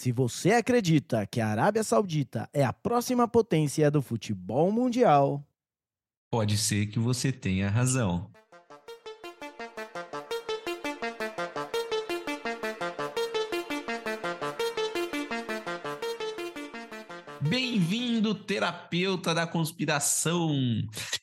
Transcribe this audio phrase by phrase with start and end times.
[0.00, 5.46] Se você acredita que a Arábia Saudita é a próxima potência do futebol mundial,
[6.32, 8.30] Pode ser que você tenha razão.
[17.42, 20.50] Bem-vindo, terapeuta da conspiração.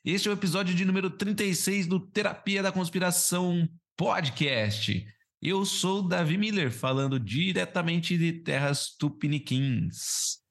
[0.06, 3.68] Este é o episódio de número 36 do Terapia da Conspiração
[3.98, 5.17] Podcast.
[5.50, 10.42] Eu sou Davi Miller, falando diretamente de terras tupiniquins.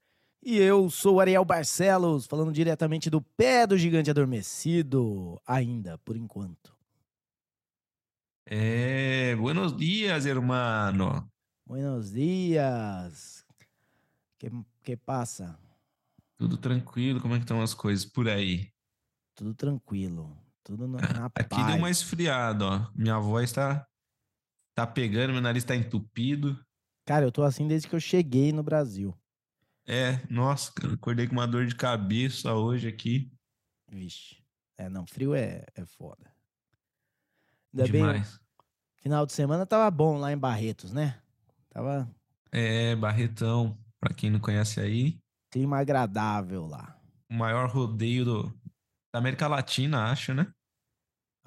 [0.42, 6.74] E eu sou Ariel Barcelos, falando diretamente do pé do gigante adormecido, ainda, por enquanto.
[8.46, 11.30] É, buenos dias, hermano.
[11.66, 13.44] Buenos dias.
[14.38, 14.50] Que,
[14.82, 15.60] que passa?
[16.38, 18.72] Tudo tranquilo, como é que estão as coisas por aí?
[19.34, 20.34] Tudo tranquilo,
[20.64, 21.66] tudo no, na Aqui paz.
[21.66, 22.90] deu uma esfriada, ó.
[22.94, 23.86] Minha voz tá,
[24.76, 26.56] tá pegando, meu nariz tá entupido.
[27.06, 29.16] Cara, eu tô assim desde que eu cheguei no Brasil.
[29.88, 33.30] É, nossa, cara, acordei com uma dor de cabeça hoje aqui.
[33.88, 34.44] Vixe.
[34.76, 36.32] É, não, frio é, é foda.
[37.72, 38.40] Ainda bem, Demais.
[38.96, 41.20] final de semana tava bom lá em Barretos, né?
[41.70, 42.08] Tava
[42.52, 45.18] É, Barretão, pra quem não conhece aí,
[45.50, 46.96] clima agradável lá.
[47.30, 48.42] o maior rodeio do,
[49.12, 50.52] da América Latina, acho, né?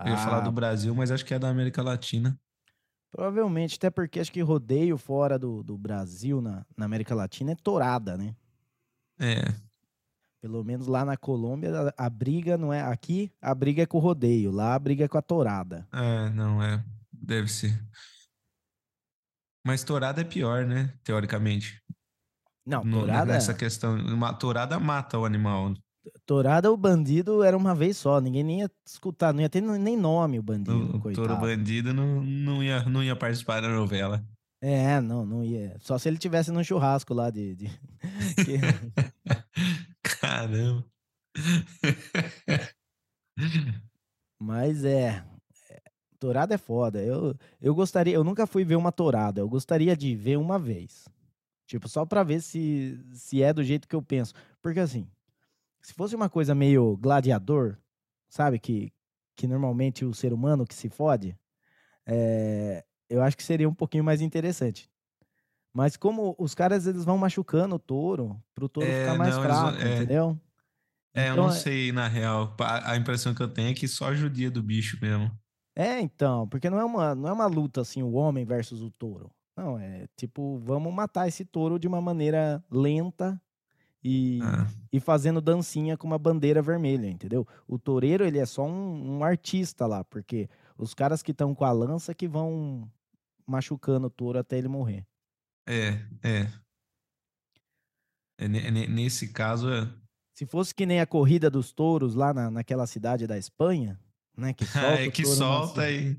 [0.03, 2.39] Eu ia falar Ah, do Brasil, mas acho que é da América Latina.
[3.11, 7.55] Provavelmente, até porque acho que rodeio fora do, do Brasil, na, na América Latina, é
[7.55, 8.35] tourada, né?
[9.19, 9.53] É,
[10.41, 12.81] Pelo menos lá na Colômbia, a, a briga não é.
[12.81, 15.87] Aqui, a briga é com o rodeio, lá a briga é com a tourada.
[15.91, 17.77] é, não, é, deve ser.
[19.65, 20.93] Mas tourada é pior, né?
[21.03, 21.83] Teoricamente.
[22.65, 25.73] Não, No- tourada, Nessa questão, uma tourada mata o animal.
[26.25, 29.97] Tourada, o bandido era uma vez só, ninguém nem ia escutar, não ia ter nem
[29.97, 31.27] nome o bandido, O, coitado.
[31.27, 34.23] touro bandido não, não, ia, não ia participar da novela.
[34.61, 35.77] É, não, não ia.
[35.79, 37.55] Só se ele tivesse num churrasco lá de.
[37.55, 37.71] de-
[40.03, 40.85] Caramba.
[44.41, 45.23] Mas é.
[45.69, 45.81] é,
[46.19, 47.01] Tourada é foda.
[47.01, 48.13] Eu, eu gostaria.
[48.13, 49.39] Eu nunca fui ver uma tourada.
[49.41, 51.07] Eu gostaria de ver uma vez.
[51.67, 54.33] Tipo, só pra ver se, se é do jeito que eu penso.
[54.61, 55.07] Porque assim,
[55.81, 57.77] se fosse uma coisa meio gladiador,
[58.29, 58.59] sabe?
[58.59, 58.91] Que,
[59.35, 61.37] que normalmente o ser humano que se fode,
[62.07, 64.89] é, eu acho que seria um pouquinho mais interessante.
[65.73, 69.45] Mas como os caras eles vão machucando o touro, pro touro É, ficar mais não,
[69.45, 69.93] eles fraco, é.
[69.93, 70.39] entendeu?
[71.13, 72.55] É, eu Então, não é- sei, na real.
[72.59, 75.31] A, a impressão que eu tenho é que só judia do bicho mesmo.
[75.75, 78.91] É, então, porque não é uma, não é uma luta assim, o homem versus o
[78.91, 79.31] touro.
[79.55, 83.41] Não, é tipo, vamos matar esse touro de uma maneira lenta
[84.03, 87.47] e, Ah, e fazendo dancinha com uma bandeira vermelha, entendeu?
[87.67, 91.65] O toureiro, ele é só um, um artista lá, porque os caras que estão com
[91.65, 92.89] a lança que vão
[93.47, 95.05] machucando o touro até ele morrer.
[95.67, 96.47] é, é.
[98.37, 99.87] É, ne- Nesse caso, é-
[100.33, 103.99] Se fosse que nem a corrida dos touros lá na, naquela cidade da Espanha,
[104.37, 106.17] né, que solta é que solta e.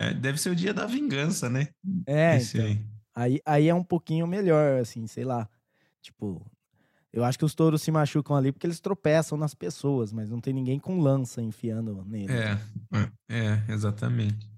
[0.00, 1.68] é, deve ser o dia da vingança, né?
[2.06, 2.64] É, então.
[2.64, 2.78] aí.
[3.16, 5.48] Aí, aí é um pouquinho melhor, assim, sei lá.
[6.02, 6.44] Tipo,
[7.14, 10.40] eu acho que os touros se machucam ali porque eles tropeçam nas pessoas, mas não
[10.40, 12.28] tem ninguém com lança enfiando neles.
[12.28, 12.58] É,
[13.28, 14.50] é, exatamente.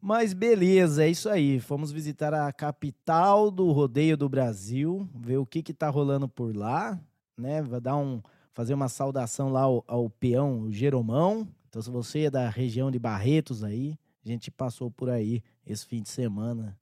[0.00, 1.58] Mas beleza, é isso aí.
[1.58, 6.56] Fomos visitar a capital do rodeio do Brasil, ver o que que tá rolando por
[6.56, 6.96] lá,
[7.36, 7.60] né?
[7.60, 8.22] Vai dar um,
[8.52, 11.48] fazer uma saudação lá ao, ao peão o Jeromão.
[11.68, 15.84] Então, se você é da região de Barretos aí, a gente passou por aí esse
[15.84, 16.78] fim de semana,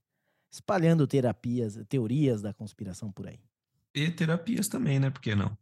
[0.50, 3.47] espalhando terapias, teorias da conspiração por aí.
[3.94, 5.10] E terapias também, né?
[5.10, 5.56] Por que não?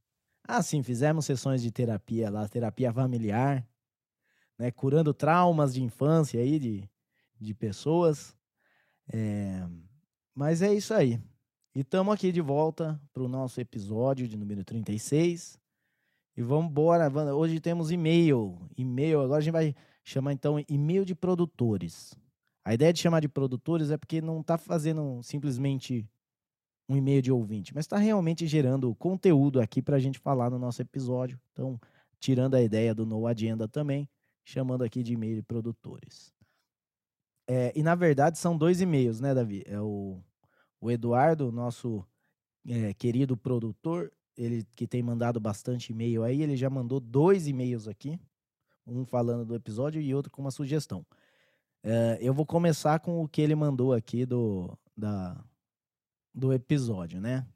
[0.47, 3.67] Ah, sim, fizemos sessões de terapia lá, terapia familiar,
[4.59, 4.71] né?
[4.71, 6.89] Curando traumas de infância aí de,
[7.41, 8.37] de pessoas.
[9.13, 9.67] É,
[10.35, 11.21] mas é isso aí.
[11.75, 15.59] E estamos aqui de volta para o nosso episódio de número 36.
[16.37, 17.09] E vamos embora.
[17.11, 18.59] vamos- Hoje temos e-mail.
[18.77, 22.15] E-mail, agora a gente vai chamar então e-mail de produtores.
[22.65, 26.09] A ideia de chamar de produtores é porque não está fazendo simplesmente
[26.89, 30.59] um e-mail de ouvinte, mas está realmente gerando conteúdo aqui para a gente falar no
[30.59, 31.39] nosso episódio.
[31.53, 31.81] Então,
[32.21, 34.09] tirando a ideia do No Agenda também,
[34.45, 36.33] chamando aqui de e-mail de produtores.
[37.49, 39.63] É, e na verdade são dois e-mails, né, Davi?
[39.67, 40.21] É o,
[40.81, 42.05] o Eduardo, nosso
[42.69, 47.89] é, querido produtor, ele que tem mandado bastante e-mail aí, ele já mandou dois e-mails
[47.89, 48.19] aqui,
[48.87, 51.05] um falando do episódio e outro com uma sugestão.
[51.83, 55.41] É, eu vou começar com o que ele mandou aqui do, da,
[56.37, 57.47] do episódio, né?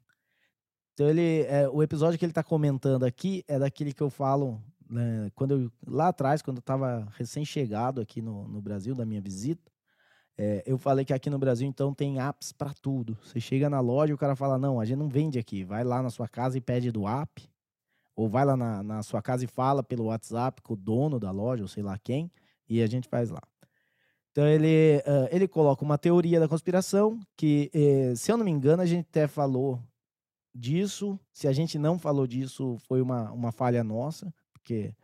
[0.93, 4.61] Então ele, é, o episódio que ele tá comentando aqui é daquele que eu falo
[4.89, 9.21] né, quando eu, lá atrás, quando eu tava recém-chegado aqui no, no Brasil, da minha
[9.21, 9.71] visita,
[10.37, 13.17] É, eu falei que aqui no Brasil, então, tem apps para tudo.
[13.23, 15.63] Você chega na loja e o cara fala: não, a gente não vende aqui.
[15.63, 17.47] Vai lá na sua casa e pede do app.
[18.15, 21.31] Ou vai lá na, na sua casa e fala pelo WhatsApp com o dono da
[21.31, 22.31] loja, ou sei lá quem,
[22.67, 23.41] e a gente faz lá.
[24.31, 28.51] Então ele, uh, ele coloca uma teoria da conspiração que, eh, se eu não me
[28.51, 29.81] engano, a gente até falou
[30.53, 31.19] disso.
[31.33, 34.95] Se a gente não falou disso, foi uma, uma falha nossa, porque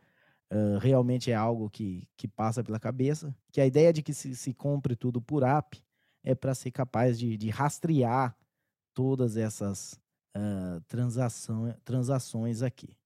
[0.52, 3.34] uh, realmente é algo que, que passa pela cabeça.
[3.52, 5.82] Que a ideia de que se, se compre tudo por app
[6.24, 8.36] é para ser capaz de, de rastrear
[8.94, 10.00] todas essas
[10.36, 12.97] uh, transação, transações aqui.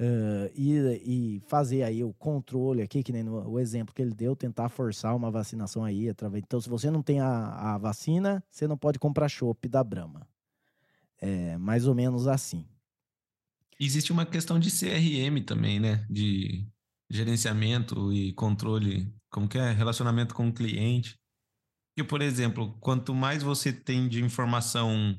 [0.00, 4.14] Uh, e, e, fazer aí o controle aqui, que nem no, o exemplo que ele
[4.14, 6.44] deu, tentar forçar uma vacinação aí através.
[6.46, 10.24] Então, se você não tem a, a vacina, você não pode comprar chopp da Brahma.
[11.20, 12.64] É mais ou menos assim.
[13.80, 16.06] Existe uma questão de CRM também, né?
[16.08, 16.64] De
[17.10, 19.72] gerenciamento e controle, como que é?
[19.72, 21.18] Relacionamento com o cliente.
[21.96, 25.18] E, por exemplo, quanto mais você tem de informação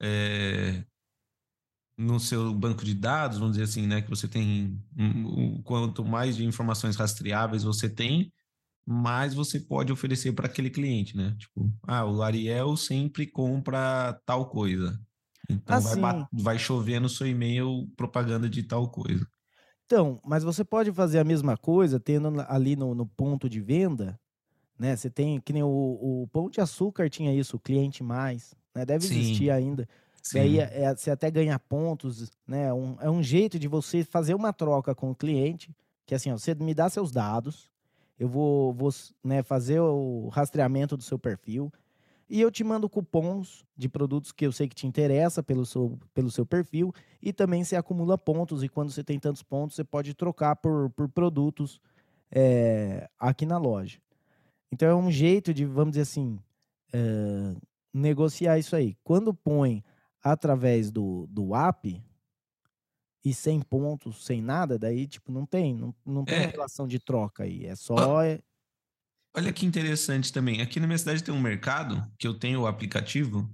[0.00, 0.84] é,
[1.96, 4.82] no seu banco de dados, vamos dizer assim, né, que você tem,
[5.64, 8.32] quanto mais de informações rastreáveis você tem,
[8.86, 11.36] mais você pode oferecer para aquele cliente, né?
[11.38, 14.98] Tipo, ah, o Ariel sempre compra tal coisa.
[15.48, 19.26] Então assim, vai, vai chover no seu e-mail propaganda de tal coisa.
[19.86, 24.18] Então, mas você pode fazer a mesma coisa tendo ali no, no ponto de venda,
[24.78, 24.96] né?
[24.96, 25.68] Você tem, que nem o,
[26.22, 28.84] o Pão de Açúcar tinha isso, o cliente mais, né?
[28.86, 29.14] Deve Sim.
[29.14, 29.88] existir ainda.
[30.22, 30.38] Sim.
[30.38, 32.72] Daí é, é, você até ganha pontos, né?
[32.72, 35.74] Um, é um jeito de você fazer uma troca com o cliente,
[36.06, 37.68] que assim, ó, você me dá seus dados,
[38.18, 38.90] eu vou, vou
[39.24, 41.72] né, fazer o rastreamento do seu perfil
[42.30, 45.98] e eu te mando cupons de produtos que eu sei que te interessa pelo seu,
[46.14, 49.84] pelo seu perfil e também você acumula pontos e quando você tem tantos pontos você
[49.84, 51.80] pode trocar por, por produtos
[52.30, 53.98] é, aqui na loja.
[54.70, 56.38] Então é um jeito de, vamos dizer assim,
[56.92, 57.54] é,
[57.92, 58.96] negociar isso aí.
[59.02, 59.84] Quando põe
[60.22, 62.02] através do, do app
[63.24, 66.46] e sem pontos, sem nada, daí, tipo, não tem, não, não tem é.
[66.46, 67.66] relação de troca aí.
[67.66, 67.94] É só.
[69.34, 70.60] Olha que interessante também.
[70.60, 73.48] Aqui na minha cidade tem um mercado que eu tenho o aplicativo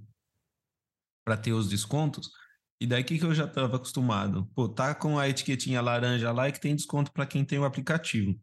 [1.25, 2.29] para ter os descontos.
[2.81, 4.45] E daí que, que eu já estava acostumado?
[4.55, 7.65] Pô, tá com a etiquetinha laranja lá e que tem desconto para quem tem o
[7.65, 8.39] aplicativo.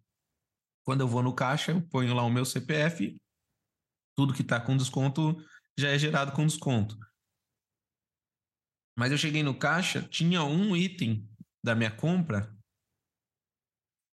[0.84, 3.16] Quando eu vou no caixa, eu ponho lá o meu CPF,
[4.16, 5.36] tudo que tá com desconto
[5.78, 6.96] já é gerado com desconto.
[8.98, 11.28] Mas eu cheguei no caixa, tinha um item
[11.62, 12.56] da minha compra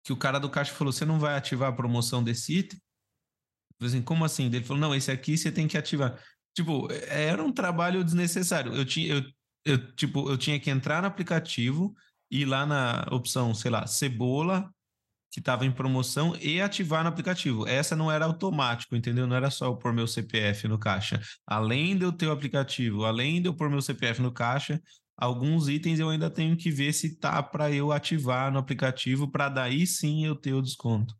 [0.04, 2.78] que o cara do caixa falou: você não vai ativar a promoção desse item?
[2.78, 4.46] Eu falei assim, como assim?
[4.46, 6.22] Ele falou: não, esse aqui você tem que ativar.
[6.56, 8.74] Tipo, era um trabalho desnecessário.
[8.74, 9.22] Eu tinha, eu,
[9.64, 11.94] eu, tipo, eu tinha que entrar no aplicativo
[12.30, 14.72] e ir lá na opção, sei lá, cebola,
[15.30, 17.66] que estava em promoção e ativar no aplicativo.
[17.66, 19.26] Essa não era automático, entendeu?
[19.26, 21.20] Não era só eu pôr meu CPF no caixa.
[21.46, 24.82] Além de eu ter o aplicativo, além de eu pôr meu CPF no caixa,
[25.16, 29.48] alguns itens eu ainda tenho que ver se tá para eu ativar no aplicativo para
[29.48, 31.14] daí sim eu ter o desconto.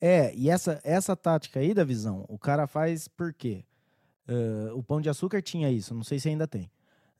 [0.00, 3.64] É, e essa, essa tática aí da visão, o cara faz por quê?
[4.28, 6.70] Uh, o Pão de Açúcar tinha isso, não sei se ainda tem.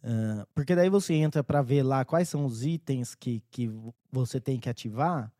[0.02, 3.70] Uh, porque daí você entra para ver lá quais são os itens que, que
[4.12, 5.32] você tem que ativar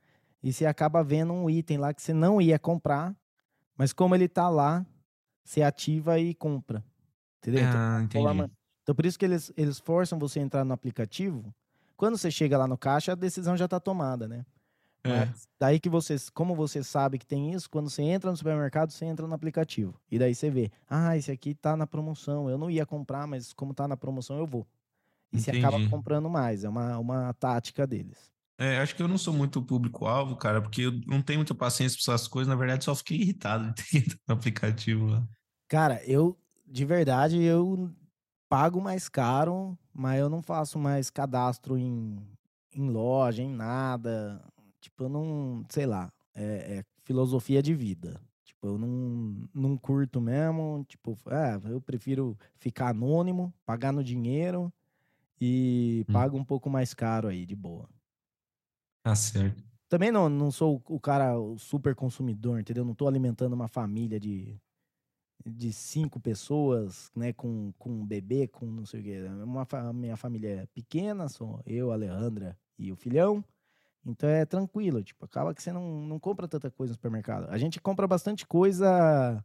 [0.49, 3.15] e você acaba vendo um item lá que você não ia comprar,
[3.77, 4.87] mas como ele tá lá,
[5.45, 6.83] você ativa e compra.
[7.37, 7.69] Entendeu?
[7.69, 8.51] Então, ah, então, forma...
[8.83, 11.55] então por isso que eles, eles forçam você a entrar no aplicativo.
[11.99, 14.47] Quando você chega lá no caixa, a decisão já tá tomada, né?
[15.05, 15.29] É.
[15.61, 19.05] Daí que você, como você sabe que tem isso, quando você entra no supermercado, você
[19.05, 20.01] entra no aplicativo.
[20.11, 22.49] E daí você vê, ah, esse aqui tá na promoção.
[22.49, 24.67] Eu não ia comprar, mas como tá na promoção, eu vou.
[25.31, 25.61] E Entendi.
[25.61, 26.65] você acaba comprando mais.
[26.65, 28.33] É uma, uma tática deles.
[28.59, 31.97] É, acho que eu não sou muito público-alvo, cara, porque eu não tenho muita paciência
[32.05, 32.49] para essas coisas.
[32.49, 35.25] Na verdade, só fiquei irritado de ter no aplicativo lá.
[35.69, 36.37] Cara, eu,
[36.67, 37.89] de verdade, eu
[38.49, 42.19] pago mais caro, mas eu não faço mais cadastro em,
[42.75, 44.43] em loja, em nada.
[44.81, 48.21] Tipo, eu não, sei lá, é, é filosofia de vida.
[48.45, 50.85] Tipo, eu não, não curto mesmo.
[50.89, 54.73] Tipo, é, eu prefiro ficar anônimo, pagar no dinheiro
[55.41, 56.13] e hum.
[56.13, 57.89] pago um pouco mais caro aí, de boa.
[59.03, 59.63] Tá certo.
[59.89, 62.85] Também não, não sou o cara o super consumidor, entendeu?
[62.85, 64.61] Não tô alimentando uma família de,
[65.47, 67.33] de cinco pessoas, né?
[67.33, 69.23] Com, com um bebê, com não sei o quê.
[69.43, 73.43] Uma, minha família é pequena, sou eu, a Alejandra e o filhão.
[74.05, 77.49] Então é tranquilo, tipo, acaba que você não, não compra tanta coisa no supermercado.
[77.51, 79.45] A gente compra bastante coisa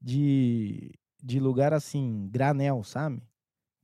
[0.00, 0.92] de,
[1.22, 3.22] de lugar assim, granel, sabe?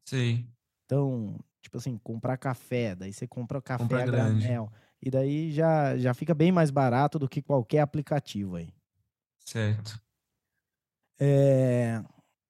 [0.05, 0.47] Sim.
[0.85, 4.71] Então, tipo assim, comprar café, daí você compra café compra granel.
[5.05, 8.73] E daí já, já fica bem mais barato do que qualquer aplicativo aí.
[9.39, 10.01] Certo.
[11.21, 12.03] É...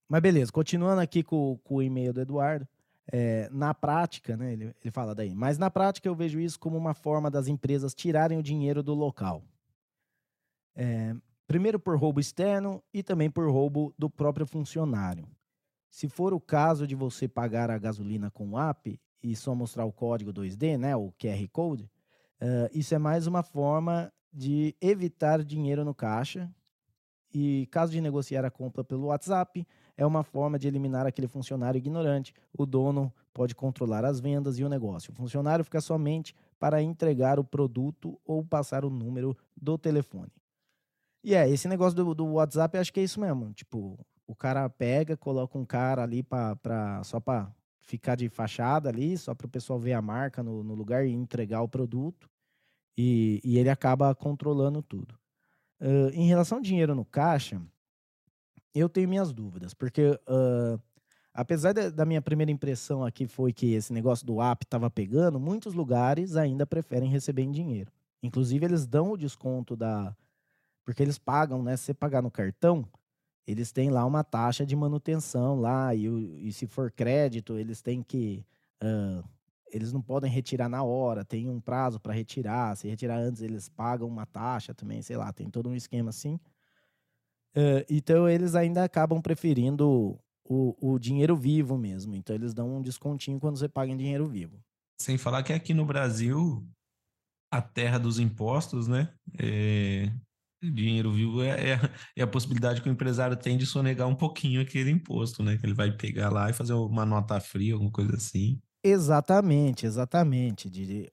[0.08, 2.68] Mas beleza, continuando aqui com, com o e-mail do Eduardo.
[3.12, 6.78] É, na prática, né, ele, ele fala daí, mas na prática eu vejo isso como
[6.78, 9.42] uma forma das empresas tirarem o dinheiro do local.
[10.76, 11.14] É,
[11.46, 15.28] primeiro por roubo externo e também por roubo do próprio funcionário.
[15.90, 19.84] Se for o caso de você pagar a gasolina com o app e só mostrar
[19.84, 21.90] o código 2D, né, o QR Code,
[22.44, 26.50] uh, isso é mais uma forma de evitar dinheiro no caixa.
[27.32, 31.78] E caso de negociar a compra pelo WhatsApp, é uma forma de eliminar aquele funcionário
[31.78, 32.32] ignorante.
[32.56, 35.12] O dono pode controlar as vendas e o negócio.
[35.12, 40.30] O funcionário fica somente para entregar o produto ou passar o número do telefone.
[41.24, 43.52] E é, esse negócio do, do WhatsApp, acho que é isso mesmo.
[43.52, 48.88] Tipo, o cara pega, coloca um cara ali pra, pra, só para ficar de fachada
[48.88, 52.28] ali, só para o pessoal ver a marca no, no, lugar e entregar o produto.
[52.96, 55.18] E, e ele acaba controlando tudo.
[55.80, 57.60] Uh, em relação ao dinheiro no caixa,
[58.74, 60.80] eu tenho minhas dúvidas, porque uh,
[61.32, 65.40] apesar de, da minha primeira impressão aqui foi que esse negócio do app estava pegando,
[65.40, 67.92] muitos lugares ainda preferem receber em dinheiro.
[68.22, 70.16] Inclusive, eles dão o desconto da.
[70.84, 71.76] Porque eles pagam, né?
[71.76, 72.88] Se você pagar no cartão,
[73.46, 76.06] eles têm lá uma taxa de manutenção lá, e,
[76.48, 78.44] e se for crédito, eles têm que.
[78.82, 79.22] Uh,
[79.74, 82.76] eles não podem retirar na hora, tem um prazo para retirar.
[82.76, 86.36] Se retirar antes, eles pagam uma taxa também, sei lá, tem todo um esquema assim.
[87.56, 92.14] Uh, então eles ainda acabam preferindo o, o dinheiro vivo mesmo.
[92.14, 94.62] Então eles dão um descontinho quando você paga em dinheiro vivo.
[94.96, 96.64] Sem falar que aqui no Brasil,
[97.50, 99.12] a terra dos impostos, né?
[99.36, 100.12] É...
[100.62, 101.80] Dinheiro vivo é, é,
[102.16, 105.58] é, a possibilidade que o empresário tem de sonegar um pouquinho aquele imposto, né?
[105.58, 108.62] Que ele vai pegar lá e fazer uma nota fria, alguma coisa assim.
[108.84, 110.68] Exatamente, exatamente.
[110.68, 111.08] De,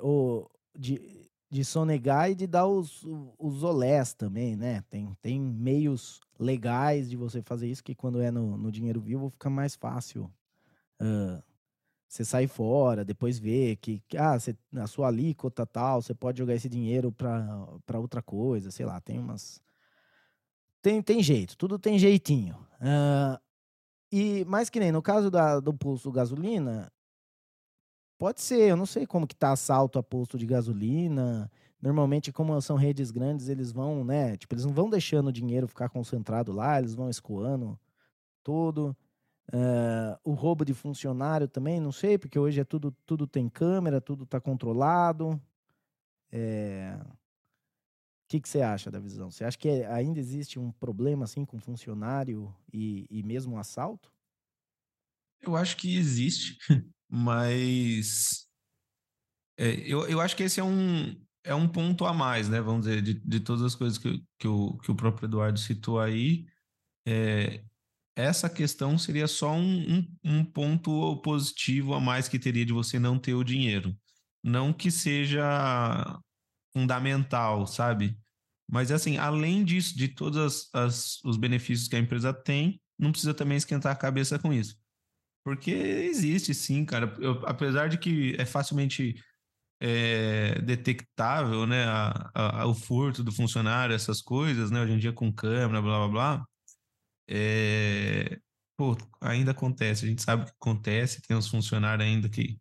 [0.78, 3.06] de, de sonegar e de dar os,
[3.40, 4.84] os olés também, né?
[4.90, 9.30] Tem, tem meios legais de você fazer isso que quando é no, no dinheiro vivo
[9.30, 10.30] fica mais fácil.
[11.02, 11.42] Uh,
[12.08, 16.40] você sair fora, depois ver que, que ah, você, a sua alíquota tal, você pode
[16.40, 19.62] jogar esse dinheiro para outra coisa, sei lá, tem umas.
[20.82, 22.56] Tem, tem jeito, tudo tem jeitinho.
[22.82, 23.40] Uh,
[24.12, 26.92] e mais que nem no caso da, do posto gasolina,
[28.22, 31.52] Pode ser, eu não sei como que tá assalto a posto de gasolina.
[31.82, 34.38] Normalmente, como são redes grandes, eles vão, né?
[34.38, 37.80] Tipo, eles não vão deixando o dinheiro ficar concentrado lá, eles vão escoando
[38.44, 38.96] tudo.
[39.52, 44.00] Uh, o roubo de funcionário também, não sei, porque hoje é tudo, tudo tem câmera,
[44.00, 45.42] tudo tá controlado.
[46.32, 46.96] É...
[47.04, 47.08] O
[48.28, 49.32] que, que você acha da visão?
[49.32, 54.14] Você acha que ainda existe um problema assim com funcionário e, e mesmo um assalto?
[55.42, 56.60] Eu acho que existe.
[57.12, 58.48] Mas
[59.60, 62.62] é, eu, eu acho que esse é um, é um ponto a mais, né?
[62.62, 66.00] Vamos dizer, de, de todas as coisas que, que, o, que o próprio Eduardo citou
[66.00, 66.48] aí.
[67.06, 67.64] É,
[68.16, 72.98] essa questão seria só um, um, um, ponto positivo a mais que teria de você
[72.98, 73.96] não ter o dinheiro.
[74.44, 76.20] Não que seja
[76.74, 78.18] fundamental, sabe?
[78.70, 83.12] Mas assim, além disso, de todos as, as, os benefícios que a empresa tem, não
[83.12, 84.81] precisa também esquentar a cabeça com isso.
[85.44, 87.14] Porque existe sim, cara.
[87.20, 89.16] Eu, apesar de que é facilmente
[89.82, 95.14] é, detectável, né, a, a, o furto do funcionário, essas coisas, né, hoje em dia
[95.14, 96.46] com câmera, blá blá blá,
[97.30, 98.40] é,
[98.78, 100.06] pô, ainda acontece.
[100.06, 101.22] A gente sabe que acontece.
[101.22, 102.60] Tem uns funcionários ainda que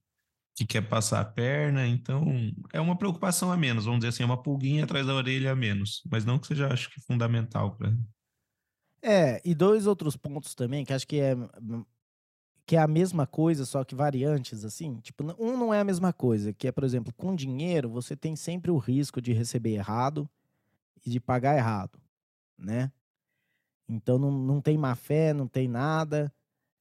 [0.60, 2.22] que quer passar a perna, então
[2.70, 5.56] é uma preocupação a menos, vamos dizer assim, é uma pulguinha atrás da orelha a
[5.56, 7.96] menos, mas não que seja, acho que fundamental para.
[9.02, 11.34] É, e dois outros pontos também que acho que é
[12.70, 15.00] que é a mesma coisa, só que variantes, assim.
[15.00, 18.36] Tipo, um não é a mesma coisa, que é, por exemplo, com dinheiro, você tem
[18.36, 20.30] sempre o risco de receber errado
[21.04, 22.00] e de pagar errado,
[22.56, 22.92] né?
[23.88, 26.32] Então não, não tem má fé, não tem nada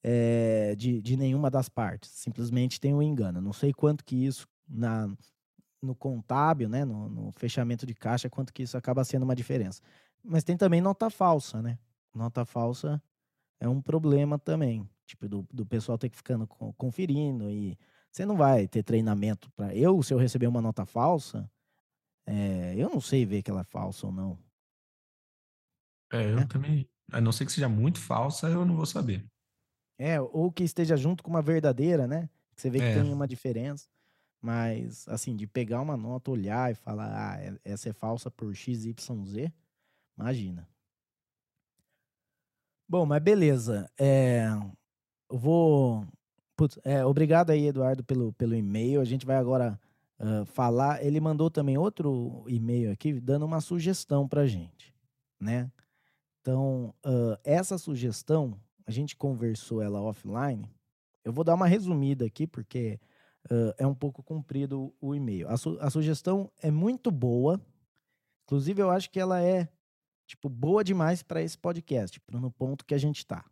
[0.03, 2.11] é, de, de nenhuma das partes.
[2.11, 3.41] Simplesmente tem um engano.
[3.41, 5.11] Não sei quanto que isso na,
[5.81, 6.85] no contábil, né?
[6.85, 9.81] No, no fechamento de caixa, quanto que isso acaba sendo uma diferença.
[10.23, 11.79] Mas tem também nota falsa, né?
[12.13, 13.01] Nota falsa
[13.59, 14.87] é um problema também.
[15.09, 17.75] Tipo, do, do pessoal ter que ficando conferindo e
[18.11, 21.49] você não vai ter treinamento para eu, se eu receber uma nota falsa,
[22.27, 24.37] é, eu não sei ver que ela é falsa ou não.
[26.13, 26.45] É, eu é.
[26.45, 26.87] também.
[27.11, 29.25] A não ser que seja muito falsa, eu não vou saber.
[29.97, 32.29] É, ou que esteja junto com uma verdadeira, né?
[32.55, 33.01] Que você vê que é.
[33.01, 33.89] tem uma diferença.
[34.39, 38.53] Mas, assim, de pegar uma nota, olhar e falar, ah, é, essa é falsa por
[38.53, 38.93] XYZ,
[40.15, 40.69] imagina.
[42.87, 43.91] Bom, mas beleza.
[43.99, 44.47] É,
[45.29, 46.05] vou.
[46.55, 48.99] Putz, é, obrigado aí, Eduardo, pelo, pelo e-mail.
[48.99, 49.79] A gente vai agora
[50.19, 51.03] uh, falar.
[51.03, 54.93] Ele mandou também outro e-mail aqui, dando uma sugestão pra gente,
[55.39, 55.71] né?
[56.41, 60.69] Então, uh, essa sugestão, a gente conversou ela offline.
[61.23, 62.99] Eu vou dar uma resumida aqui, porque
[63.51, 65.47] uh, é um pouco comprido o e-mail.
[65.47, 67.61] A, su a sugestão é muito boa.
[68.45, 69.69] Inclusive, eu acho que ela é
[70.25, 73.45] tipo boa demais para esse podcast, no ponto que a gente está.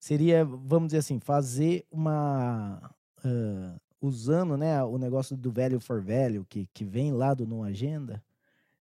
[0.00, 2.90] Seria, vamos dizer assim, fazer uma
[3.22, 7.62] uh, usando, né, o negócio do velho for velho que, que vem lá do No
[7.62, 8.24] Agenda,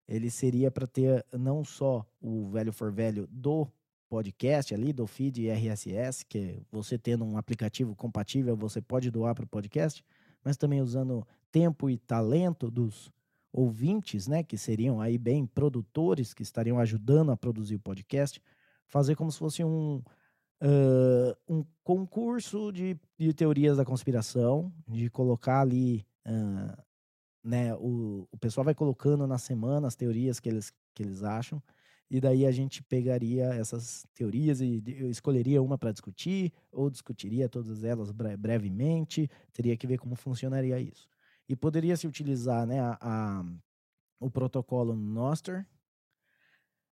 [0.06, 3.66] ele seria para ter não só o velho for velho do
[4.10, 9.46] podcast ali, do feed RSS, que você tendo um aplicativo compatível, você pode doar para
[9.46, 10.04] o podcast,
[10.44, 13.10] mas também usando tempo e talento dos
[13.50, 18.40] ouvintes, né, que seriam aí bem produtores, que estariam ajudando a produzir o podcast,
[18.86, 20.02] fazer como se fosse um,
[20.62, 26.82] uh, um concurso de, de, teorias da conspiração, de colocar ali, uh,
[27.42, 31.62] né, o, o pessoal vai colocando na semana as teorias que eles, que eles acham,
[32.08, 37.82] e daí a gente pegaria essas teorias e escolheria uma para discutir, ou discutiria todas
[37.82, 41.08] elas brevemente, teria que ver como funcionaria isso.
[41.48, 43.44] E poderia se utilizar né, a, a
[44.18, 45.66] o protocolo Noster,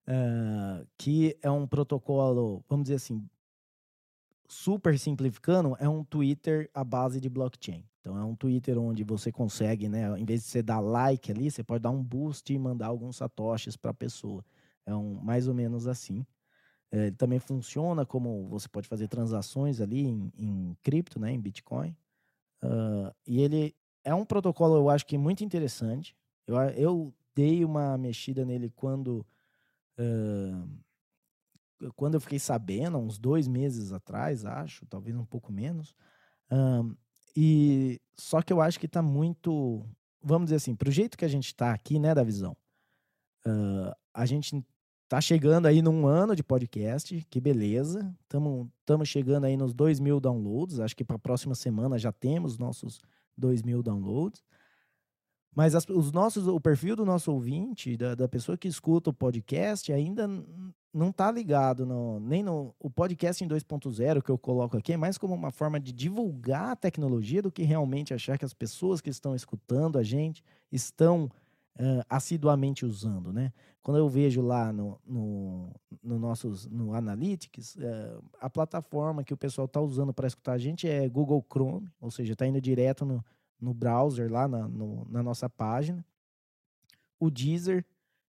[0.09, 3.29] uh, que é um protocolo, vamos dizer assim,
[4.53, 7.85] super simplificando, é um Twitter à base de blockchain.
[8.01, 11.51] Então é um Twitter onde você consegue, né, em vez de você dar like ali,
[11.51, 14.45] você pode dar um boost e mandar alguns satoshis para a pessoa.
[14.85, 16.27] É um, mais ou menos assim.
[16.91, 21.41] É, ele também funciona como você pode fazer transações ali em, em cripto, né, em
[21.41, 21.97] Bitcoin.
[22.63, 26.15] Uh, e ele é um protocolo, eu acho que muito interessante.
[26.47, 29.25] Eu, eu dei uma mexida nele quando
[29.99, 30.69] uh,
[31.97, 35.95] quando eu fiquei sabendo, uns dois meses atrás, acho, talvez um pouco menos.
[36.51, 36.95] Um,
[37.37, 39.85] e só que eu acho que está muito,
[40.23, 42.57] vamos dizer assim, para o jeito que a gente está aqui, né, da visão.
[43.47, 44.65] Uh, a gente
[45.09, 48.15] tá chegando aí num ano de podcast, que beleza.
[48.23, 50.81] Estamos chegando aí nos 2 mil downloads.
[50.81, 53.01] Acho que para a próxima semana já temos nossos
[53.37, 54.43] 2 mil downloads.
[55.55, 59.15] Mas as, os nossos, o perfil do nosso ouvinte, da, da pessoa que escuta o
[59.15, 60.27] podcast, ainda
[60.93, 64.97] não está ligado no, nem no o podcast em 2.0 que eu coloco aqui, é
[64.97, 69.01] mais como uma forma de divulgar a tecnologia do que realmente achar que as pessoas
[69.01, 71.31] que estão escutando a gente estão
[71.79, 73.53] uh, assiduamente usando, né?
[73.83, 79.37] Quando eu vejo lá no, no, no nossos no Analytics, uh, a plataforma que o
[79.37, 83.05] pessoal está usando para escutar a gente é Google Chrome, ou seja, está indo direto
[83.05, 83.25] no,
[83.63, 86.05] no browser, lá na, no, na nossa página,
[87.19, 87.87] o Deezer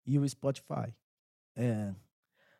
[0.05, 0.93] e o Spotify.
[1.55, 1.95] É.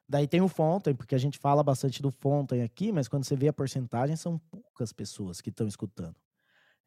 [0.08, 3.36] Daí tem o Fontaine, porque a gente fala bastante do Fontaine aqui, mas quando você
[3.36, 6.16] vê a porcentagem, são poucas pessoas que estão escutando.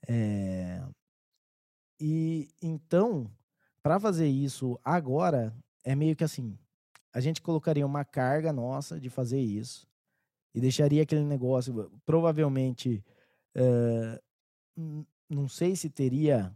[0.08, 0.82] É...
[2.00, 3.30] E então,
[3.82, 6.58] para fazer isso agora, é meio que assim:
[7.12, 9.86] a gente colocaria uma carga nossa de fazer isso
[10.54, 13.04] e deixaria aquele negócio, provavelmente,
[13.56, 16.54] uh, não sei se teria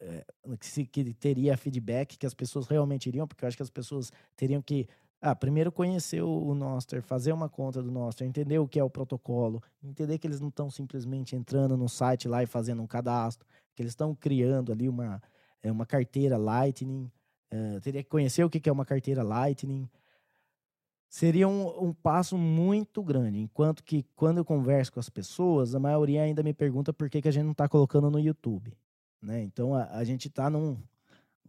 [0.00, 0.24] é,
[0.60, 4.10] se que teria feedback que as pessoas realmente iriam, porque eu acho que as pessoas
[4.36, 4.88] teriam que
[5.20, 8.90] ah, primeiro conhecer o, Noster, fazer uma conta do Noster, entender o que é o
[8.90, 13.46] protocolo, entender que eles não estão simplesmente entrando no site lá e fazendo um cadastro,
[13.72, 15.22] que eles estão criando ali uma,
[15.62, 17.08] é, uma carteira Lightning,
[17.48, 19.88] é, teria que conhecer o que é uma carteira Lightning,
[21.12, 23.38] seria um, um, passo muito grande.
[23.38, 27.20] Enquanto que, quando eu converso com as pessoas, a maioria ainda me pergunta por que,
[27.20, 28.72] que a gente não está colocando no YouTube.
[29.20, 29.42] Né?
[29.42, 30.78] Então, a, a gente está num.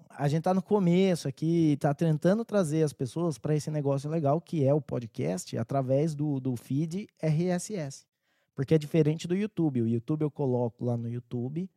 [0.10, 4.40] A gente está no começo aqui, está tentando trazer as pessoas para esse negócio legal
[4.42, 8.06] que é o podcast através do, do feed RSS.
[8.54, 9.82] Porque é diferente do YouTube.
[9.82, 11.68] O YouTube eu coloco lá no YouTube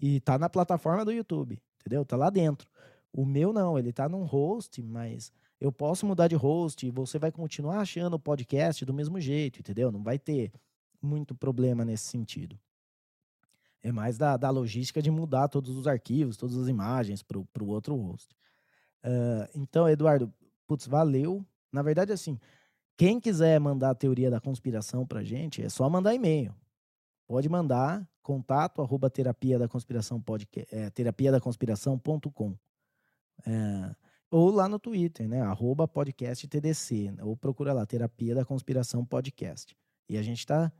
[0.00, 2.02] e está na plataforma do YouTube, entendeu?
[2.02, 2.68] Está lá dentro.
[3.12, 5.30] O meu não, ele está num host, mas
[5.64, 9.60] eu posso mudar de host e você vai continuar achando o podcast do mesmo jeito,
[9.60, 9.90] entendeu?
[9.90, 10.52] Não vai ter
[11.00, 12.58] muito problema nesse sentido.
[13.82, 17.68] É mais da, da logística de mudar todos os arquivos, todas as imagens para o
[17.68, 18.36] outro host.
[19.02, 20.30] Uh, então, Eduardo,
[20.66, 21.42] putz, valeu.
[21.72, 22.38] Na verdade, assim,
[22.94, 26.54] quem quiser mandar a teoria da conspiração para gente, é só mandar e-mail.
[27.26, 32.54] Pode mandar contato arroba terapia da conspiração podcast, é, terapia da conspiração.com.
[33.46, 34.03] É,
[34.34, 35.40] ou lá no Twitter, né?
[35.42, 39.76] Arroba podcast TDC, ou procura lá, Terapia da Conspiração Podcast.
[40.08, 40.72] E a gente está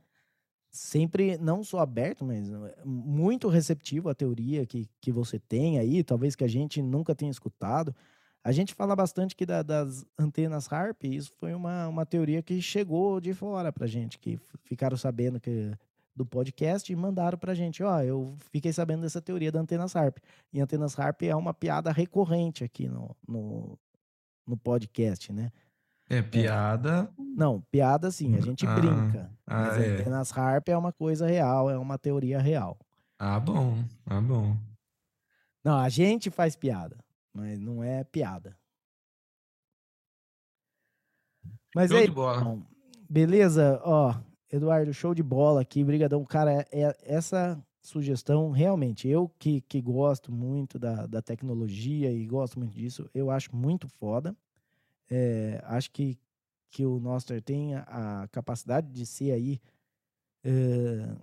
[0.69, 6.03] sempre, não só aberto, mas eh, muito receptivo à teoria que, que você tem aí,
[6.03, 7.95] talvez que a gente nunca tenha escutado.
[8.43, 12.61] A gente fala bastante que da, das antenas HARP, isso foi uma, uma teoria que
[12.61, 15.71] chegou de fora pra gente, que ficaram sabendo que
[16.15, 19.95] do podcast e mandaram pra gente, ó, oh, eu fiquei sabendo dessa teoria da antenas
[19.95, 20.17] harp.
[20.53, 23.77] E antenas harp é uma piada recorrente aqui no, no,
[24.47, 25.51] no podcast, né?
[26.09, 27.11] É piada.
[27.17, 29.31] Não, piada sim, a gente Ah, brinca.
[29.45, 29.87] ah, mas é.
[29.95, 32.77] antenas harp é uma coisa real, é uma teoria real.
[33.19, 33.83] Ah, bom.
[34.05, 34.55] Ah, bom.
[35.63, 36.97] Não, a gente faz piada,
[37.33, 38.55] mas não é piada.
[41.75, 42.41] Mas Show é de bola.
[42.41, 42.61] Bom,
[43.09, 44.15] beleza, ó,
[44.51, 46.23] Eduardo, show de bola aqui, brigadão.
[46.25, 52.25] Cara, é, é- essa sugestão, realmente, eu que, que gosto muito da, da tecnologia e
[52.25, 54.35] gosto muito disso, eu acho muito foda.
[55.09, 56.17] É, acho que,
[56.71, 59.61] que o Noster tem a, a capacidade de ser aí
[60.43, 61.15] é,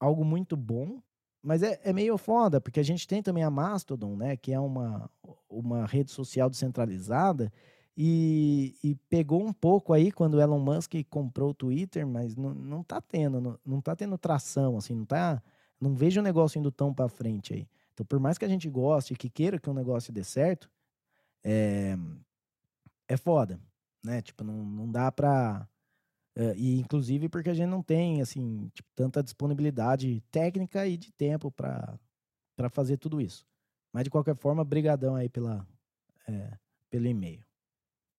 [0.00, 1.00] algo muito bom,
[1.42, 4.60] mas é, é meio foda, porque a gente tem também a Mastodon, né, que é
[4.60, 5.10] uma,
[5.48, 7.52] uma rede social descentralizada,
[7.96, 12.52] e, e pegou um pouco aí quando o Elon Musk comprou o Twitter, mas não,
[12.52, 15.42] não tá tendo, não, não tá tendo tração, assim, não tá.
[15.80, 17.68] Não vejo o negócio indo tão para frente aí.
[17.92, 20.70] Então, por mais que a gente goste e que queira que o negócio dê certo,
[21.44, 21.96] é,
[23.08, 23.58] é foda,
[24.04, 24.20] né?
[24.22, 25.66] Tipo, não, não dá pra.
[26.34, 31.12] é, e inclusive porque a gente não tem, assim, tipo, tanta disponibilidade técnica e de
[31.12, 31.98] tempo pra
[32.70, 33.46] fazer tudo isso.
[33.92, 35.66] Mas de qualquer forma, brigadão aí pela,
[36.28, 36.58] é,
[36.90, 37.45] pelo e-mail.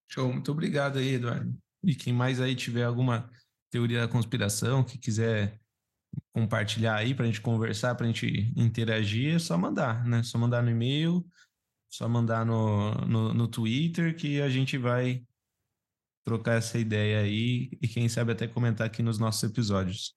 [0.08, 1.54] Show, muito obrigado aí, Eduardo.
[1.84, 3.30] E quem mais aí tiver alguma
[3.70, 5.60] teoria da conspiração, que quiser
[6.32, 10.22] compartilhar aí para a gente conversar, para a gente interagir, é só mandar, né?
[10.22, 11.24] Só mandar no e-mail,
[11.90, 15.24] só mandar no, no, no Twitter que a gente vai
[16.24, 20.14] trocar essa ideia aí e quem sabe até comentar aqui nos nossos episódios.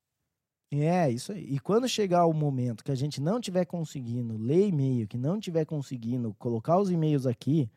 [0.73, 1.43] É, isso aí.
[1.43, 5.39] E quando chegar o momento que a gente não tiver conseguindo ler e-mail, que não
[5.39, 7.69] tiver conseguindo colocar os e-mails aqui,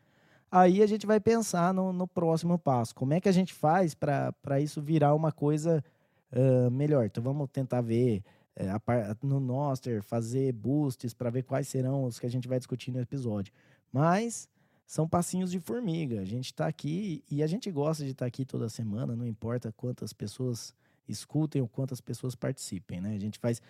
[0.59, 2.95] aí a gente vai pensar no, no próximo passo.
[2.95, 5.83] Como é que a gente faz para isso virar uma coisa
[6.31, 7.05] ah, melhor?
[7.05, 8.23] Então vamos tentar ver
[8.55, 12.57] eh, par- no Noster, fazer boosts para ver quais serão os que a gente vai
[12.57, 13.53] discutir no episódio.
[13.91, 14.47] Mas
[14.85, 16.21] são passinhos de formiga.
[16.21, 19.71] A gente está aqui e a gente gosta de estar aqui toda semana, não importa
[19.71, 20.73] quantas pessoas
[21.07, 23.15] escutem ou quantas pessoas participem, né?
[23.15, 23.61] A gente faz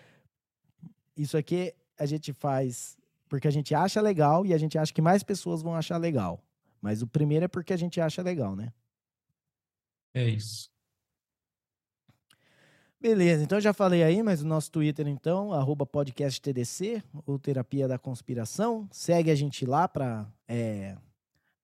[1.18, 5.02] isso aqui a gente faz porque a gente acha legal e a gente acha que
[5.02, 6.42] mais pessoas vão achar legal.
[6.82, 8.72] Mas o primeiro é porque a gente acha legal, né?
[10.14, 10.70] É isso.
[13.00, 18.00] Beleza, então já falei aí, mas o nosso Twitter, então, arroba podcasttdc, ou Terapia da
[18.00, 18.88] Conspiração.
[18.92, 20.98] Segue a gente lá para é,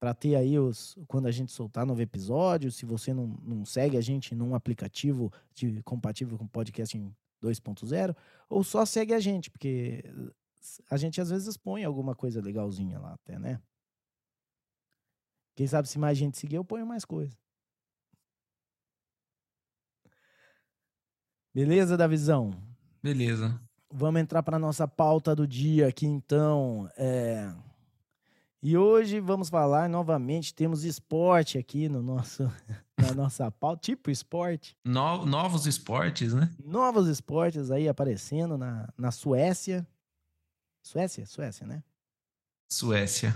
[0.01, 0.97] pra ter aí os.
[1.07, 2.71] Quando a gente soltar novo episódio.
[2.71, 8.15] Se você não, não segue a gente num aplicativo de, compatível com podcast em 2.0,
[8.49, 10.03] ou só segue a gente, porque
[10.89, 13.61] a gente às vezes expõe alguma coisa legalzinha lá até, né?
[15.55, 17.35] Quem sabe se mais gente seguir, eu ponho mais coisa.
[21.53, 22.51] Beleza, Davizão?
[23.03, 23.59] Beleza.
[23.93, 26.89] Vamos entrar para nossa pauta do dia aqui, então.
[26.95, 27.53] É...
[28.63, 32.43] E hoje vamos falar novamente, temos esporte aqui no nosso,
[32.95, 34.77] na nossa pauta, tipo esporte.
[34.85, 36.49] No- novos esportes, né?
[36.63, 39.85] Novos esportes aí aparecendo na, na Suécia.
[40.85, 41.25] Suécia?
[41.25, 41.83] Suécia, né?
[42.71, 43.33] Suécia.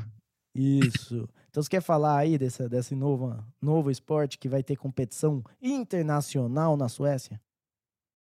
[0.53, 1.27] Isso.
[1.55, 6.75] Então você quer falar aí dessa, desse novo, novo esporte que vai ter competição internacional
[6.75, 7.39] na Suécia?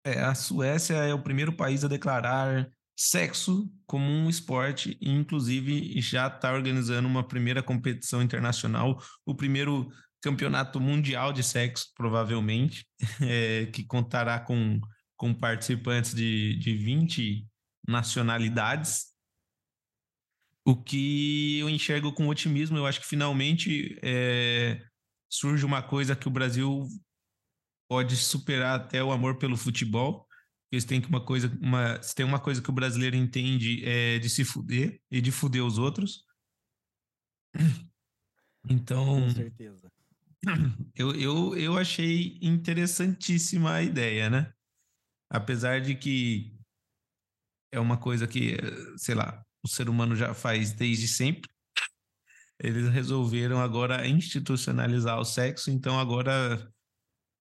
[0.06, 6.00] É, a Suécia é o primeiro país a declarar sexo como um esporte e, inclusive,
[6.00, 9.90] já está organizando uma primeira competição internacional, o primeiro
[10.22, 12.86] campeonato mundial de sexo, provavelmente,
[13.20, 14.80] é, que contará com,
[15.18, 17.48] com participantes de, de 20
[17.88, 19.13] nacionalidades.
[20.66, 24.82] O que eu enxergo com otimismo, eu acho que finalmente é,
[25.30, 26.88] surge uma coisa que o Brasil
[27.90, 30.26] pode superar até o amor pelo futebol.
[30.72, 34.18] Eles têm que uma coisa, uma, se tem uma coisa que o brasileiro entende é
[34.20, 36.26] de se fuder e de fuder os outros.
[38.70, 39.92] Então, Com certeza.
[40.96, 44.54] eu, eu, eu achei interessantíssima a ideia, né?
[45.30, 46.58] Apesar de que
[47.72, 48.58] é uma coisa que,
[48.98, 51.50] sei lá, o ser humano já faz desde sempre.
[52.60, 56.72] Eles resolveram agora institucionalizar o sexo, então agora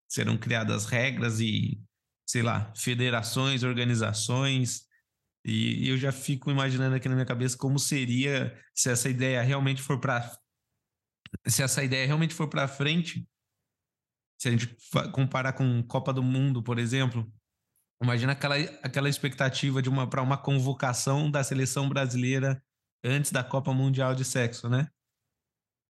[0.08, 1.80] serão criadas regras e,
[2.26, 4.86] sei lá, federações, organizações.
[5.44, 9.82] E eu já fico imaginando aqui na minha cabeça como seria se essa ideia realmente
[9.82, 10.30] for para
[11.46, 13.26] se essa ideia realmente for para frente,
[14.38, 14.76] se a gente
[15.12, 17.32] comparar com Copa do Mundo, por exemplo,
[18.02, 22.62] imagina aquela, aquela expectativa de uma para uma convocação da seleção brasileira
[23.04, 24.88] antes da Copa Mundial de Sexo, né?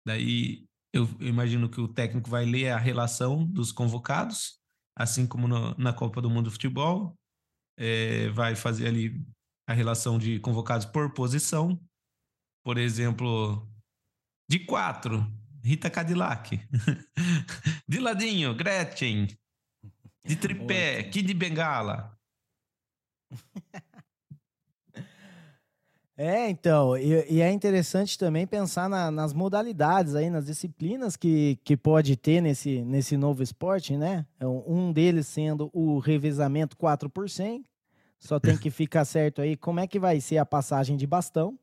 [0.05, 4.59] Daí eu imagino que o técnico vai ler a relação dos convocados,
[4.95, 7.13] assim como no- na Copa do Mundo de Futebol,
[7.77, 9.21] eh, vai fazer ali
[9.67, 11.79] a relação de convocados por posição,
[12.63, 13.69] por exemplo,
[14.49, 15.25] de quatro,
[15.63, 16.59] Rita Cadillac.
[17.87, 19.27] de ladinho, Gretchen.
[20.27, 22.17] De tripé, Kid Bengala.
[26.19, 31.59] É, então, e, e, é interessante também pensar na, nas modalidades aí, nas disciplinas que,
[31.63, 34.25] que pode ter nesse, nesse novo esporte, né?
[34.39, 37.63] É um deles sendo o revezamento 4 por 100.
[38.17, 41.55] Só tem que ficar certo aí como é que vai ser a passagem de bastão.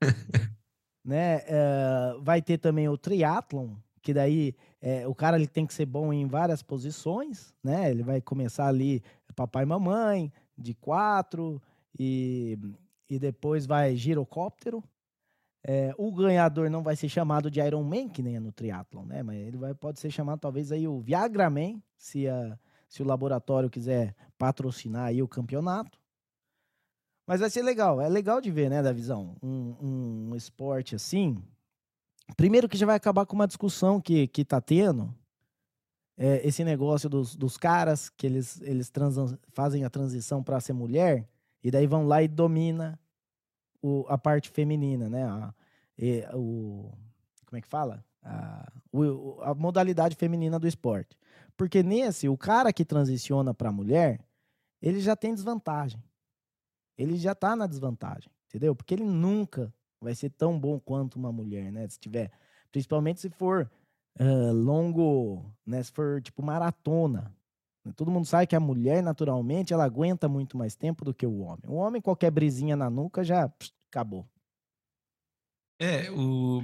[1.04, 1.42] né?
[1.46, 3.74] É, vai ter também o triatlon,
[4.04, 7.90] que daí é, o cara ele tem que ser bom em várias posições, né?
[7.90, 9.02] Ele vai começar ali
[9.34, 11.60] papai e mamãe, de quatro,
[11.98, 12.56] e
[13.08, 14.82] e depois vai girocóptero.
[15.66, 19.04] É, o ganhador não vai ser chamado de Iron Man, que nem é no triatlon,
[19.06, 19.22] né?
[19.22, 23.06] Mas ele vai, pode ser chamado talvez aí o Viagra Man, se, a, se o
[23.06, 25.98] laboratório quiser patrocinar aí o campeonato.
[27.26, 31.42] Mas vai ser legal, é legal de ver, né, da visão, um, um esporte assim.
[32.36, 35.14] Primeiro que já vai acabar com uma discussão que, que tá tendo,
[36.16, 40.72] é, esse negócio dos, dos caras, que eles, eles transam, fazem a transição para ser
[40.72, 41.28] mulher,
[41.62, 42.98] e daí vão lá e domina
[43.82, 45.24] o, a parte feminina, né?
[45.24, 45.54] A,
[45.98, 46.92] e, o,
[47.46, 48.04] como é que fala?
[48.22, 51.16] A, o, a modalidade feminina do esporte.
[51.56, 54.24] Porque nesse, o cara que transiciona para mulher,
[54.80, 56.02] ele já tem desvantagem.
[56.96, 58.74] Ele já está na desvantagem, entendeu?
[58.74, 59.72] Porque ele nunca
[60.04, 61.88] vai ser tão bom quanto uma mulher, né?
[61.88, 62.30] Se tiver,
[62.70, 63.70] principalmente se for
[64.20, 65.82] uh, longo, né?
[65.82, 67.34] Se for tipo maratona,
[67.92, 71.40] Todo mundo sabe que a mulher, naturalmente, ela aguenta muito mais tempo do que o
[71.40, 71.64] homem.
[71.66, 74.26] O homem, qualquer brisinha na nuca, já pss, acabou.
[75.78, 76.62] É, o.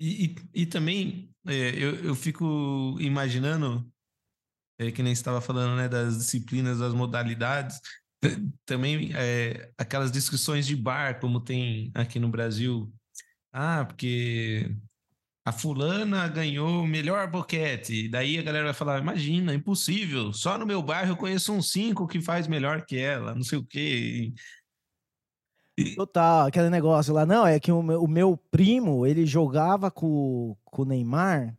[0.00, 0.24] E,
[0.54, 3.86] e, e também, é, eu, eu fico imaginando,
[4.78, 7.80] é, que nem estava falando, né, das disciplinas, das modalidades,
[8.66, 12.92] também é, aquelas discussões de bar, como tem aqui no Brasil.
[13.52, 14.70] Ah, porque
[15.44, 18.08] a fulana ganhou o melhor boquete.
[18.08, 20.32] Daí a galera vai falar: imagina, impossível.
[20.32, 23.58] Só no meu bairro eu conheço um cinco que faz melhor que ela, não sei
[23.58, 24.32] o quê.
[25.96, 27.26] Total, aquele negócio lá.
[27.26, 31.56] Não, é que o meu, o meu primo, ele jogava com, com o Neymar.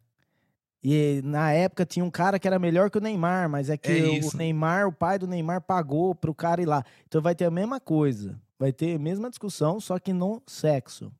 [0.87, 3.91] E na época tinha um cara que era melhor que o Neymar, mas é que
[3.91, 6.85] é o Neymar, o pai do Neymar, pagou pro cara ir lá.
[7.07, 8.39] Então vai ter a mesma coisa.
[8.59, 11.11] Vai ter a mesma discussão, só que no sexo.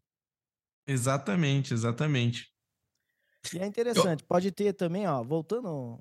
[0.86, 2.54] Exatamente, exatamente.
[3.52, 4.28] E é interessante, eu...
[4.28, 6.00] pode ter também, ó, voltando,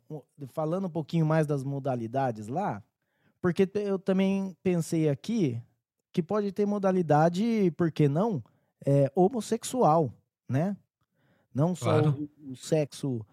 [0.53, 2.83] falando um pouquinho mais das modalidades lá,
[3.41, 5.59] porque eu também pensei aqui
[6.13, 8.45] que pode ter modalidade, por que não,
[8.85, 10.13] é, homossexual,
[10.47, 10.77] né?
[11.55, 12.29] Não só claro.
[12.39, 13.25] o, o, sexo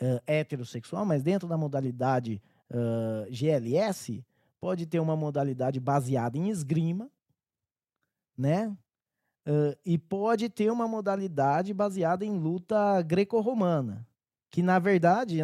[0.00, 4.24] uh, heterossexual, mas dentro da modalidade uh, GLS,
[4.60, 7.10] pode ter uma modalidade baseada em esgrima,
[8.36, 8.68] né?
[9.46, 14.06] Uh, e pode ter uma modalidade baseada em luta greco-romana,
[14.50, 15.40] que na verdade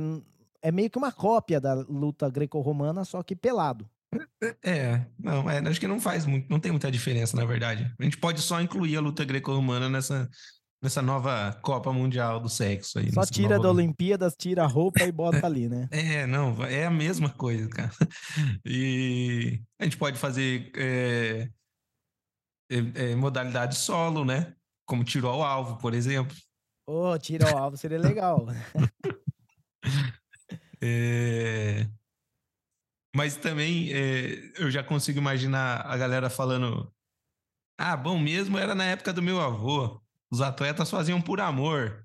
[0.63, 3.89] é meio que uma cópia da luta greco-romana, só que pelado.
[4.63, 7.93] É, não, é, acho que não faz muito, não tem muita diferença, na verdade.
[7.99, 10.29] A gente pode só incluir a luta greco-romana nessa,
[10.83, 13.13] nessa nova Copa Mundial do Sexo aí.
[13.13, 13.63] Só tira nova...
[13.63, 15.89] da Olimpíadas, tira a roupa e bota ali, né?
[15.93, 17.91] É, não, é a mesma coisa, cara.
[18.65, 21.49] E a gente pode fazer é,
[22.71, 24.55] é, é, modalidade solo, né?
[24.87, 26.37] Como tiro ao alvo, por exemplo.
[26.89, 28.47] Ô, oh, tiro ao alvo seria legal.
[30.81, 31.89] é...
[33.15, 36.93] Mas também é, eu já consigo imaginar a galera falando:
[37.79, 40.01] ah, bom mesmo era na época do meu avô.
[40.31, 42.05] Os atletas faziam por amor.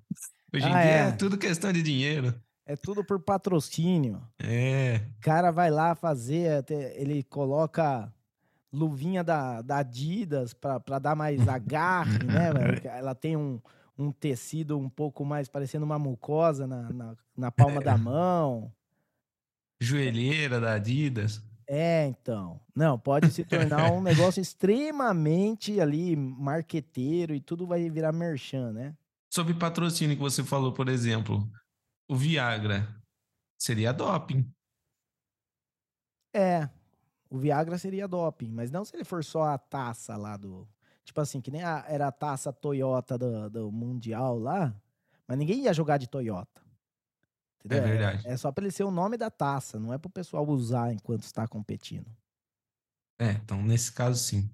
[0.53, 1.07] Hoje em ah, dia é.
[1.07, 2.33] é tudo questão de dinheiro.
[2.65, 4.21] É tudo por patrocínio.
[4.39, 5.01] É.
[5.17, 6.63] O cara vai lá fazer,
[6.95, 8.13] ele coloca
[8.71, 12.51] luvinha da, da Adidas para dar mais agarre, né?
[12.85, 13.59] Ela tem um,
[13.97, 17.83] um tecido um pouco mais parecendo uma mucosa na, na, na palma é.
[17.83, 18.71] da mão.
[19.81, 21.41] Joelheira da Adidas.
[21.73, 22.59] É, então.
[22.75, 28.93] Não, pode se tornar um negócio extremamente ali marqueteiro e tudo vai virar merchan, né?
[29.33, 31.49] Sobre patrocínio que você falou, por exemplo,
[32.09, 32.93] o Viagra
[33.57, 34.53] seria doping.
[36.35, 36.69] É,
[37.29, 40.67] o Viagra seria doping, mas não se ele for só a taça lá do.
[41.05, 44.75] Tipo assim, que nem a, era a taça Toyota do, do Mundial lá,
[45.25, 46.61] mas ninguém ia jogar de Toyota.
[47.63, 47.83] Entendeu?
[47.85, 48.27] É verdade.
[48.27, 50.47] É, é só para ele ser o nome da taça, não é para o pessoal
[50.47, 52.09] usar enquanto está competindo.
[53.19, 54.49] É, então nesse caso sim.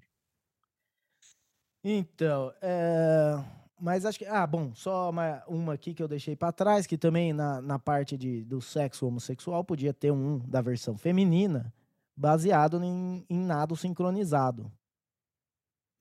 [1.82, 3.42] Então, é...
[3.80, 4.26] mas acho que.
[4.26, 7.78] Ah, bom, só uma, uma aqui que eu deixei para trás, que também na, na
[7.78, 11.72] parte de, do sexo homossexual podia ter um da versão feminina,
[12.16, 14.70] baseado em, em nado sincronizado.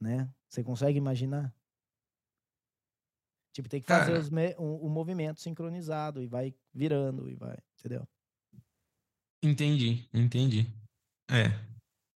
[0.02, 0.28] Né?
[0.50, 1.54] Você consegue imaginar?
[3.58, 8.08] Tipo, tem que fazer os o, o movimento sincronizado e vai virando e vai, entendeu?
[9.44, 10.68] Entendi, entendi.
[11.28, 11.46] É.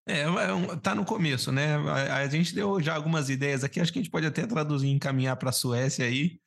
[0.08, 1.78] É, é tá no começo, né?
[1.78, 4.86] A, a, gente deu já algumas ideias aqui, acho que a gente pode até traduzir
[4.86, 6.40] e encaminhar para a Suécia aí.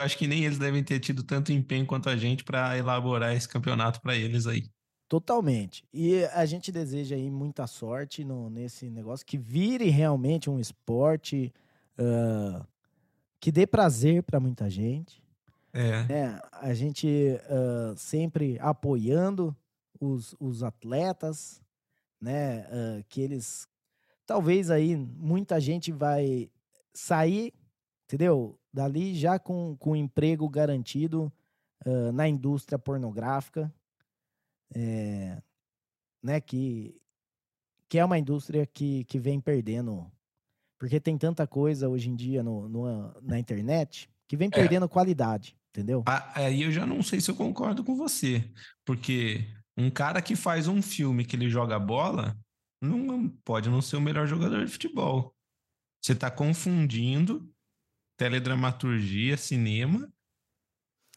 [0.00, 3.46] Acho que nem eles devem ter tido tanto empenho quanto a gente para elaborar esse
[3.46, 4.70] campeonato para eles aí.
[5.06, 5.86] Totalmente.
[5.92, 11.52] E a gente deseja aí muita sorte no, nesse negócio, que vire realmente um esporte
[11.98, 12.66] uh,
[13.44, 15.22] que dê prazer para muita gente.
[15.70, 16.10] É.
[16.10, 19.54] é a gente uh, sempre apoiando
[20.00, 21.60] os, os atletas,
[22.18, 22.60] né?
[22.60, 23.68] Uh, que eles.
[24.24, 26.50] Talvez aí muita gente vai
[26.94, 27.52] sair,
[28.06, 28.58] entendeu?
[28.72, 31.30] Dali já com, com emprego garantido
[31.84, 33.70] uh, na indústria pornográfica,
[34.74, 35.36] é,
[36.22, 36.40] né?
[36.40, 36.98] Que,
[37.90, 40.10] que é uma indústria que, que vem perdendo
[40.84, 44.50] porque tem tanta coisa hoje em dia no, no na internet que vem é.
[44.50, 44.88] perdendo é.
[44.88, 46.04] qualidade, entendeu?
[46.34, 48.52] Aí eu já não sei se eu concordo com você.
[48.84, 52.38] Porque um cara que faz um filme que ele joga bola
[52.82, 55.34] não pode não ser o melhor jogador de futebol.
[56.02, 57.50] Você está confundindo
[58.18, 60.12] teledramaturgia, cinema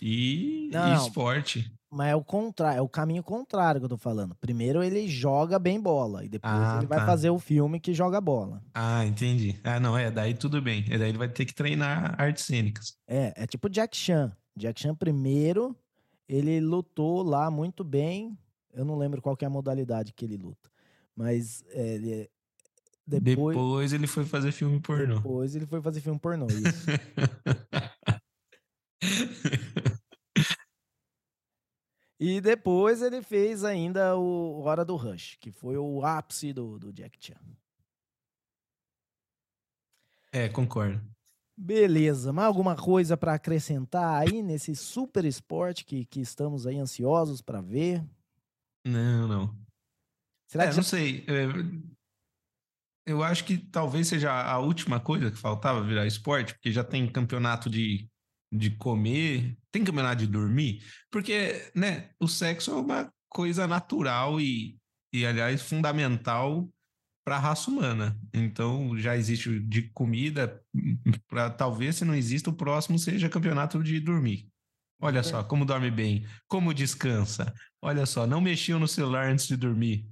[0.02, 1.77] e, não, e esporte.
[1.90, 4.36] Mas é o contrário, é o caminho contrário que eu tô falando.
[4.36, 7.06] Primeiro ele joga bem bola e depois ah, ele vai tá.
[7.06, 8.62] fazer o filme que joga bola.
[8.74, 9.58] Ah, entendi.
[9.64, 10.84] Ah, não, é, daí tudo bem.
[10.90, 12.98] E daí ele vai ter que treinar artes cênicas.
[13.08, 14.36] É, é tipo Jack Chan.
[14.58, 15.76] Jack Chan primeiro,
[16.28, 18.38] ele lutou lá muito bem.
[18.74, 20.70] Eu não lembro qual é a modalidade que ele luta.
[21.16, 22.30] Mas é, ele,
[23.08, 25.16] depois, depois ele foi fazer filme pornô.
[25.16, 26.86] Depois ele foi fazer filme pornô, isso.
[32.20, 36.92] E depois ele fez ainda o Hora do Rush, que foi o ápice do, do
[36.92, 37.40] Jack Chan.
[40.32, 41.02] É, concordo.
[41.56, 47.42] Beleza, mais alguma coisa para acrescentar aí nesse super esporte que, que estamos aí ansiosos
[47.42, 48.04] para ver?
[48.86, 49.68] Não, não.
[50.48, 50.90] Será é, que não já...
[50.90, 51.26] sei.
[51.28, 51.48] É,
[53.08, 57.12] eu acho que talvez seja a última coisa que faltava virar esporte, porque já tem
[57.12, 58.08] campeonato de
[58.52, 64.78] de comer, tem campeonato de dormir, porque, né, o sexo é uma coisa natural e,
[65.14, 66.68] e aliás, fundamental
[67.26, 68.18] para a raça humana.
[68.34, 70.62] Então, já existe de comida,
[71.28, 74.48] para talvez se não exista, o próximo seja campeonato de dormir.
[75.00, 77.54] Olha só, como dorme bem, como descansa.
[77.82, 80.10] Olha só, não mexiam no celular antes de dormir.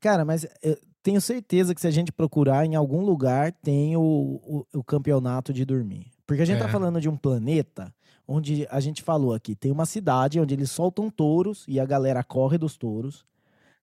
[0.00, 4.00] Cara, mas eu tenho certeza que se a gente procurar em algum lugar, tem o,
[4.00, 6.13] o, o campeonato de dormir.
[6.26, 6.66] Porque a gente tá é.
[6.66, 7.94] tá falando de um planeta
[8.26, 12.24] onde a gente falou aqui, tem uma cidade onde eles soltam touros e a galera
[12.24, 13.24] corre dos touros.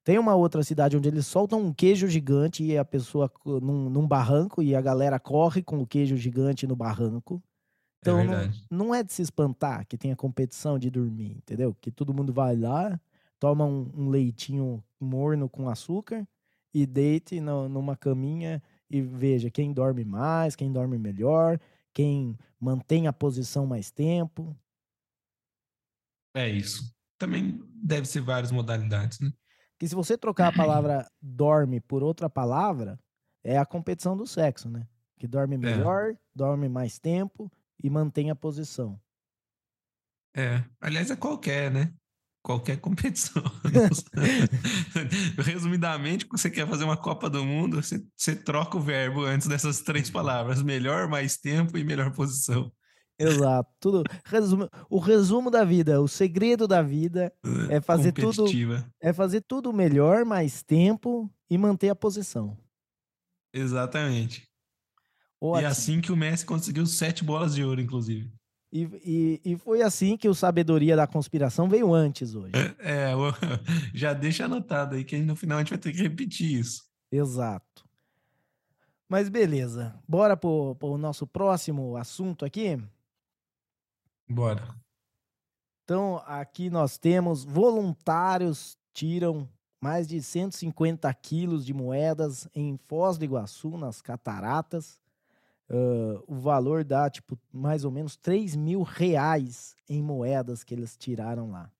[0.04, 4.08] Tem uma outra cidade onde eles soltam um queijo gigante e a pessoa num, num
[4.08, 7.42] barranco e a galera corre com o queijo gigante no barranco.
[8.00, 11.76] Então é não, não, é de se espantar que tenha competição de dormir, entendeu?
[11.80, 13.00] Que todo mundo vai lá,
[13.40, 16.28] toma um, um leitinho morno com açúcar
[16.74, 21.60] e deite no, numa caminha e veja quem dorme mais, quem dorme melhor,
[21.94, 24.58] quem mantém a posição mais tempo.
[26.34, 26.96] É isso.
[27.18, 29.32] Também deve ser várias modalidades, né?
[29.78, 33.00] Que se você trocar a palavra dorme por outra palavra,
[33.44, 34.88] é a competição do sexo, né?
[35.20, 35.58] Que dorme é.
[35.58, 36.18] melhor, é.
[36.34, 37.52] dorme mais tempo
[37.84, 39.00] e mantém a posição.
[40.36, 41.94] É, aliás, é qualquer, né?
[42.42, 43.44] Qualquer competição.
[45.38, 49.82] Resumidamente, você quer fazer uma Copa do Mundo, você, você troca o verbo antes dessas
[49.82, 52.72] três palavras: melhor, mais tempo e melhor posição.
[53.20, 53.70] Exato.
[53.80, 57.32] Tudo, resumo, o resumo da vida, o segredo da vida
[57.70, 58.46] é fazer tudo
[59.00, 62.58] é fazer tudo melhor, mais tempo e manter a posição.
[63.54, 64.48] Exatamente.
[65.40, 65.62] Ótimo.
[65.62, 68.32] E assim que o Messi conseguiu sete bolas de ouro, inclusive.
[68.72, 72.54] E, e, e, foi assim que o Sabedoria da Conspiração veio antes hoje.
[72.80, 73.12] É,
[73.94, 76.84] já deixa anotado aí que no final a gente vai ter que repetir isso.
[77.12, 77.86] Exato.
[79.10, 79.94] Mas beleza.
[80.08, 82.82] Bora pro, pro nosso próximo assunto aqui?
[84.30, 84.74] Bora.
[85.84, 89.50] Então, aqui nós temos voluntários tiram
[89.82, 95.01] mais de 150 quilos de moedas em Foz do Iguaçu, nas cataratas.
[95.74, 100.98] Uh, o valor dá, tipo, mais ou menos 3 mil reais em moedas que eles
[100.98, 101.72] tiraram lá.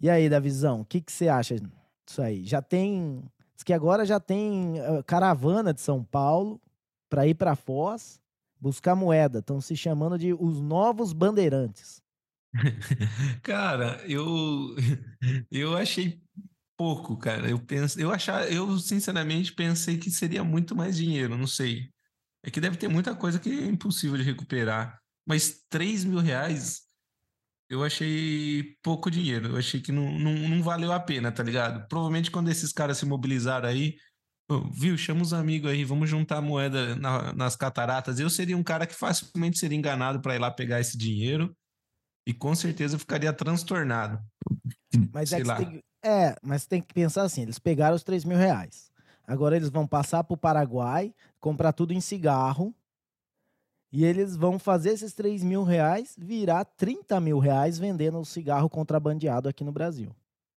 [0.00, 2.42] E aí, Davizão, o que, que você acha disso aí?
[2.46, 3.22] Já tem.
[3.54, 6.58] Diz que agora já tem uh, caravana de São Paulo
[7.10, 8.18] para ir para Foz
[8.58, 9.40] buscar moeda.
[9.40, 12.00] Estão se chamando de os novos bandeirantes.
[13.42, 14.74] cara, eu
[15.52, 16.18] eu achei
[16.78, 17.50] pouco, cara.
[17.50, 21.90] Eu penso, eu achar, eu sinceramente pensei que seria muito mais dinheiro, não sei.
[22.44, 24.98] É que deve ter muita coisa que é impossível de recuperar.
[25.26, 26.82] Mas 3 mil reais
[27.70, 29.50] eu achei pouco dinheiro.
[29.50, 31.86] Eu achei que não, não, não valeu a pena, tá ligado?
[31.86, 33.96] Provavelmente quando esses caras se mobilizaram aí,
[34.72, 38.18] viu, chama os amigos aí, vamos juntar moeda na, nas cataratas.
[38.18, 41.56] Eu seria um cara que facilmente seria enganado para ir lá pegar esse dinheiro
[42.26, 44.20] e com certeza ficaria transtornado.
[45.12, 48.90] Mas é, tem, é, mas tem que pensar assim: eles pegaram os 3 mil reais.
[49.24, 52.74] Agora eles vão passar para o Paraguai, comprar tudo em cigarro.
[53.92, 58.70] E eles vão fazer esses 3 mil reais virar 30 mil reais vendendo o cigarro
[58.70, 60.14] contrabandeado aqui no Brasil.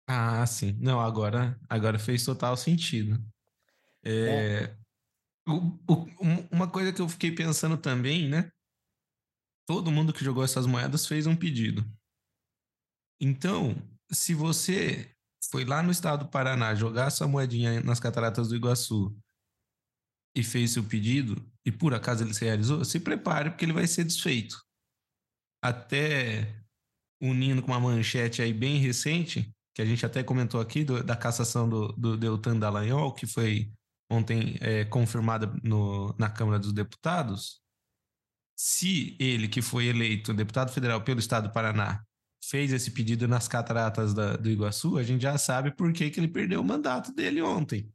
[0.09, 0.77] Ah, sim.
[0.81, 3.23] Não, agora, agora fez total sentido.
[4.03, 4.77] É, é.
[5.47, 6.07] O, o,
[6.51, 8.51] uma coisa que eu fiquei pensando também, né?
[9.65, 11.85] Todo mundo que jogou essas moedas fez um pedido.
[13.21, 13.77] Então,
[14.11, 15.15] se você
[15.51, 19.17] foi lá no estado do Paraná jogar sua moedinha nas cataratas do Iguaçu
[20.35, 23.87] e fez seu pedido, e por acaso ele se realizou, se prepare porque ele vai
[23.87, 24.57] ser desfeito.
[25.63, 26.63] Até
[27.21, 31.17] unindo com uma manchete aí bem recente, que a gente até comentou aqui, do, da
[31.17, 33.71] cassação do, do Deltan Dallagnol, que foi
[34.11, 37.61] ontem é, confirmada no, na Câmara dos Deputados,
[38.59, 42.05] se ele, que foi eleito deputado federal pelo Estado do Paraná,
[42.45, 46.19] fez esse pedido nas cataratas da, do Iguaçu, a gente já sabe por que, que
[46.19, 47.91] ele perdeu o mandato dele ontem.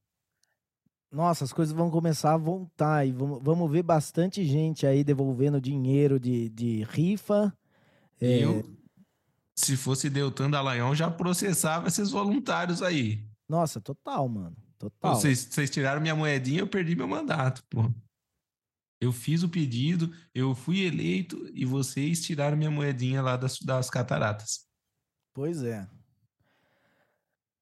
[1.12, 5.62] Nossa, as coisas vão começar a voltar e vamos, vamos ver bastante gente aí devolvendo
[5.62, 7.56] dinheiro de, de rifa.
[8.20, 8.64] Eu, é...
[9.56, 13.26] se fosse Deltan Dallagnol, já processava esses voluntários aí.
[13.48, 14.56] Nossa, total, mano.
[14.78, 15.16] Total.
[15.16, 17.90] Vocês, vocês tiraram minha moedinha, eu perdi meu mandato, pô.
[19.00, 23.90] Eu fiz o pedido, eu fui eleito e vocês tiraram minha moedinha lá das, das
[23.90, 24.66] cataratas.
[25.34, 25.88] Pois é.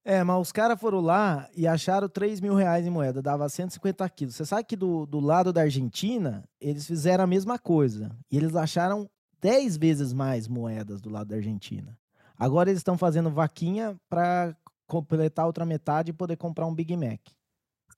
[0.05, 4.07] É, mas os caras foram lá e acharam 3 mil reais em moeda, dava 150
[4.09, 4.35] quilos.
[4.35, 8.13] Você sabe que do, do lado da Argentina, eles fizeram a mesma coisa.
[8.29, 11.97] E eles acharam 10 vezes mais moedas do lado da Argentina.
[12.37, 14.53] Agora eles estão fazendo vaquinha para
[14.87, 17.21] completar a outra metade e poder comprar um Big Mac.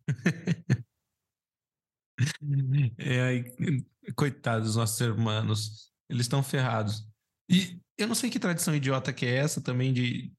[3.00, 3.44] é,
[4.16, 7.08] coitados dos nossos irmãos, eles estão ferrados.
[7.50, 10.32] E eu não sei que tradição idiota que é essa também de,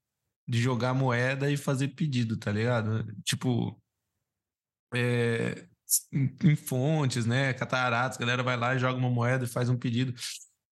[0.46, 3.04] de jogar moeda e fazer pedido, tá ligado?
[3.24, 3.80] Tipo,
[4.94, 5.66] é,
[6.44, 7.52] em fontes, né?
[7.54, 10.14] Cataratas, a galera vai lá e joga uma moeda e faz um pedido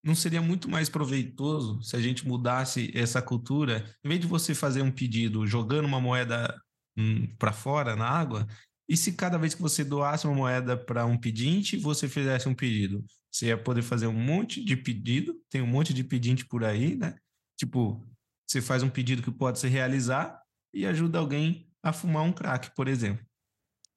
[0.05, 3.85] não seria muito mais proveitoso se a gente mudasse essa cultura?
[4.05, 6.55] Em vez de você fazer um pedido jogando uma moeda
[6.97, 8.47] hum, para fora na água,
[8.87, 12.55] e se cada vez que você doasse uma moeda para um pedinte, você fizesse um
[12.55, 13.03] pedido?
[13.33, 16.95] Você ia poder fazer um monte de pedido, tem um monte de pedinte por aí,
[16.95, 17.17] né?
[17.59, 18.07] Tipo,
[18.47, 20.43] você faz um pedido que pode se realizar
[20.73, 23.25] e ajuda alguém a fumar um crack, por exemplo.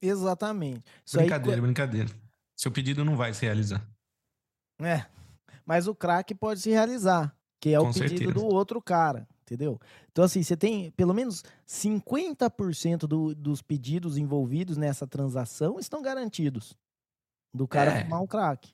[0.01, 0.83] Exatamente.
[1.05, 1.61] Isso brincadeira, aí...
[1.61, 2.09] brincadeira.
[2.55, 3.87] Seu pedido não vai se realizar.
[4.81, 5.05] É,
[5.65, 8.33] mas o crack pode se realizar, que é Com o pedido certeza.
[8.33, 9.79] do outro cara, entendeu?
[10.11, 16.75] Então, assim, você tem pelo menos 50% do, dos pedidos envolvidos nessa transação estão garantidos
[17.53, 18.03] do cara é.
[18.03, 18.73] fumar um crack.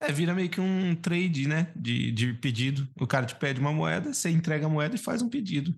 [0.00, 1.70] É, vira meio que um trade, né?
[1.76, 2.88] De, de pedido.
[2.98, 5.74] O cara te pede uma moeda, você entrega a moeda e faz um pedido.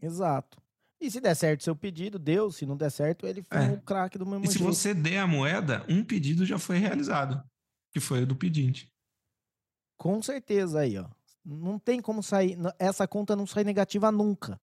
[0.00, 0.60] Exato.
[1.00, 2.50] E se der certo seu pedido, deu.
[2.50, 3.72] Se não der certo, ele faz é.
[3.72, 4.56] o crack do mesmo e jeito.
[4.56, 7.42] E se você der a moeda, um pedido já foi realizado,
[7.92, 8.92] que foi o do pedinte.
[9.96, 11.08] Com certeza aí, ó.
[11.44, 12.58] Não tem como sair.
[12.78, 14.60] Essa conta não sai negativa nunca.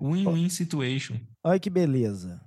[0.00, 1.20] Win-win situation.
[1.44, 2.40] Olha que beleza.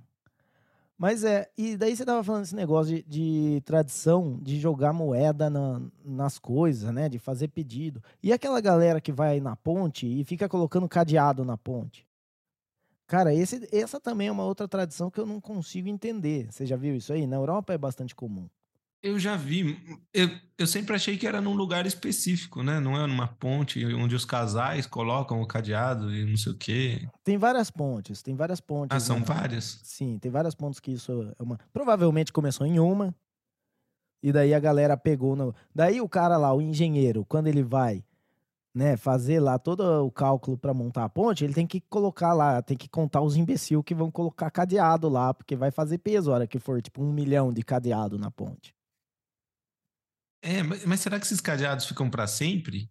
[0.98, 5.50] Mas é, e daí você tava falando esse negócio de, de tradição de jogar moeda
[5.50, 7.08] na, nas coisas, né?
[7.08, 8.02] De fazer pedido.
[8.22, 12.06] E aquela galera que vai na ponte e fica colocando cadeado na ponte?
[13.06, 16.50] Cara, esse, essa também é uma outra tradição que eu não consigo entender.
[16.50, 17.26] Você já viu isso aí?
[17.26, 18.48] Na Europa é bastante comum.
[19.06, 19.78] Eu já vi.
[20.12, 20.28] Eu,
[20.58, 22.80] eu sempre achei que era num lugar específico, né?
[22.80, 27.08] Não é numa ponte onde os casais colocam o cadeado e não sei o quê.
[27.22, 28.96] Tem várias pontes, tem várias pontes.
[28.96, 29.24] Ah, são né?
[29.24, 29.80] várias?
[29.84, 31.56] Sim, tem várias pontes que isso é uma.
[31.72, 33.14] Provavelmente começou em uma.
[34.20, 35.36] E daí a galera pegou.
[35.36, 35.54] No...
[35.72, 38.04] Daí o cara lá, o engenheiro, quando ele vai
[38.74, 42.60] né, fazer lá todo o cálculo para montar a ponte, ele tem que colocar lá,
[42.60, 46.34] tem que contar os imbecil que vão colocar cadeado lá, porque vai fazer peso a
[46.34, 48.75] hora que for tipo um milhão de cadeado na ponte.
[50.42, 52.90] É, mas será que esses cadeados ficam para sempre?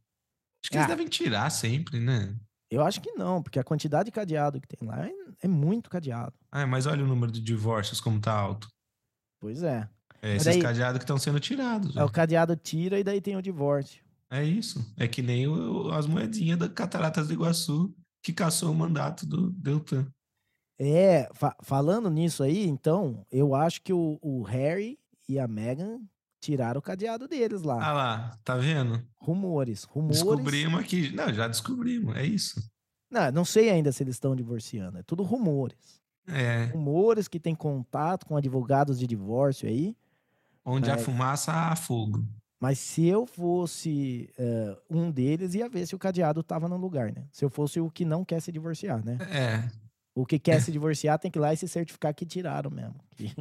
[0.64, 0.82] Acho que ah.
[0.82, 2.36] eles devem tirar sempre, né?
[2.70, 5.90] Eu acho que não, porque a quantidade de cadeado que tem lá é, é muito
[5.90, 6.34] cadeado.
[6.52, 8.68] Ah, mas olha o número de divórcios como tá alto.
[9.40, 9.88] Pois é.
[10.22, 11.96] É esses daí, cadeados que estão sendo tirados.
[11.96, 14.04] É, o cadeado tira e daí tem o divórcio.
[14.30, 14.84] É isso.
[14.98, 19.52] É que nem o, as moedinhas da Cataratas do Iguaçu que caçou o mandato do
[19.52, 20.08] Deltan.
[20.80, 26.02] É, fa falando nisso aí, então, eu acho que o, o Harry e a Meghan
[26.46, 27.84] tiraram o cadeado deles lá.
[27.84, 29.02] Ah lá, tá vendo?
[29.18, 30.18] Rumores, rumores.
[30.22, 31.12] Descobrimos aqui.
[31.16, 32.62] Não, já descobrimos, é isso.
[33.12, 34.98] Não, não sei ainda se eles estão divorciando.
[34.98, 36.02] É tudo rumores.
[36.28, 36.66] É.
[36.74, 39.96] Rumores que tem contato com advogados de divórcio aí.
[40.64, 40.98] Onde há É.
[40.98, 42.26] fumaça, há fogo.
[42.60, 47.12] Mas se eu fosse eh, um deles, ia ver se o cadeado tava no lugar,
[47.12, 47.28] né?
[47.32, 49.18] Se eu fosse o que não quer se divorciar, né?
[49.30, 49.70] É,
[50.16, 52.96] O que quer se divorciar tem que ir lá e se certificar que tiraram mesmo.
[53.16, 53.32] Que-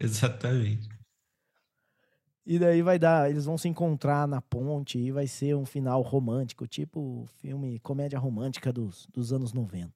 [0.00, 0.88] exatamente.
[2.46, 6.00] E daí vai dar, eles vão se encontrar na ponte e vai ser um final
[6.00, 9.92] romântico, tipo filme comédia romântica dos, dos anos 90.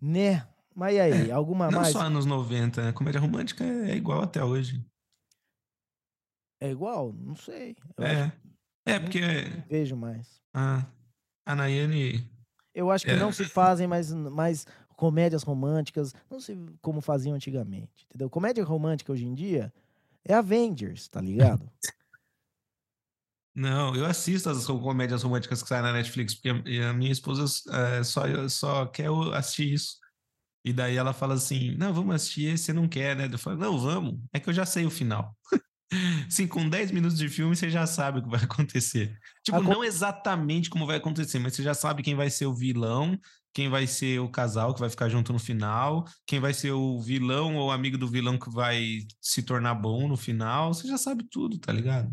[0.00, 0.46] Né?
[0.74, 1.92] Mas e aí, alguma Não mais?
[1.92, 2.92] só anos 90, né?
[2.92, 4.80] Comédia romântica é igual até hoje.
[6.60, 7.12] É igual?
[7.12, 7.76] Não sei.
[7.96, 8.32] Eu acho É.
[8.86, 10.40] É, porque que não vejo mais.
[10.54, 10.86] a,
[11.44, 12.24] a Nayane.
[12.72, 13.16] Eu acho que É.
[13.16, 14.66] não se fazem mais, mais
[14.96, 18.30] comédias românticas, não sei como faziam antigamente, entendeu?
[18.30, 19.72] Comédia romântica hoje em dia
[20.24, 21.70] é Avengers, tá ligado?
[23.54, 26.48] Não, eu assisto as comédias românticas que saem na Netflix, porque
[26.78, 27.44] a minha esposa
[27.98, 29.98] é, só, só quer assistir isso.
[30.64, 33.28] E daí ela fala assim: Não, vamos assistir esse, você não quer, né?
[33.32, 35.36] Eu falo: Não, vamos, é que eu já sei o final.
[36.30, 39.18] Sim, com 10 minutos de filme você já sabe o que vai acontecer.
[39.44, 42.46] Tipo, A co- não exatamente como vai acontecer, mas você já sabe quem vai ser
[42.46, 43.18] o vilão,
[43.54, 47.00] quem vai ser o casal que vai ficar junto no final, quem vai ser o
[47.00, 50.72] vilão ou amigo do vilão que vai se tornar bom no final.
[50.74, 52.10] Você já sabe tudo, tá ligado?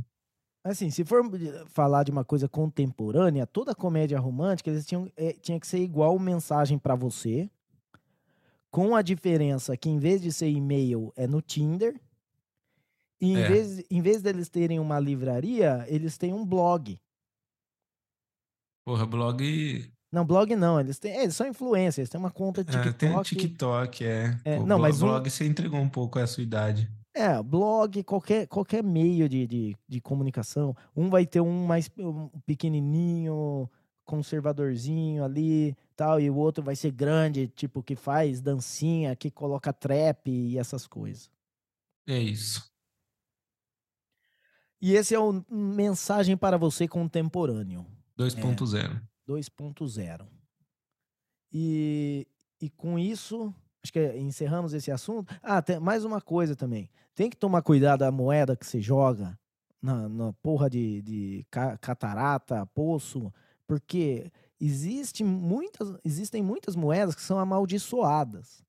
[0.64, 1.24] Assim, se for
[1.68, 6.18] falar de uma coisa contemporânea, toda comédia romântica eles tinham, eh, tinha que ser igual
[6.20, 7.50] mensagem pra você,
[8.72, 12.00] com a diferença que em vez de ser e-mail é no Tinder,
[13.20, 13.44] e em, É.
[13.44, 17.00] vez, em vez deles terem uma livraria, eles têm um blog.
[18.86, 19.42] Porra, blog.
[20.12, 22.94] Não, blog não, eles têm, é, eles são influencers, eles têm uma conta É, TikTok.
[22.98, 24.38] tem um TikTok, é.
[24.46, 26.90] É, Pô, não, blo- mas um- blog você entregou um pouco a sua idade.
[27.14, 30.76] É, blog, qualquer, qualquer meio de, de, de comunicação.
[30.96, 33.70] Um vai ter um mais um pequenininho,
[34.06, 39.74] conservadorzinho ali, tal, e o outro vai ser grande, tipo, que faz dancinha, que coloca
[39.74, 41.30] trap e essas coisas.
[42.08, 42.72] É isso.
[44.80, 47.86] E esse é o Mensagem para Você Contemporâneo
[48.18, 49.02] 2.0.
[49.28, 50.28] 2.0.
[51.52, 52.28] E,
[52.62, 53.54] e com isso,
[53.84, 55.34] acho que encerramos esse assunto.
[55.42, 56.90] Ah, tem mais uma coisa também.
[57.16, 59.38] Tem que tomar cuidado da moeda que você joga
[59.82, 63.34] na, na porra de, de ca- catarata, poço,
[63.66, 68.64] porque existe muitas, existem muitas moedas que são amaldiçoadas.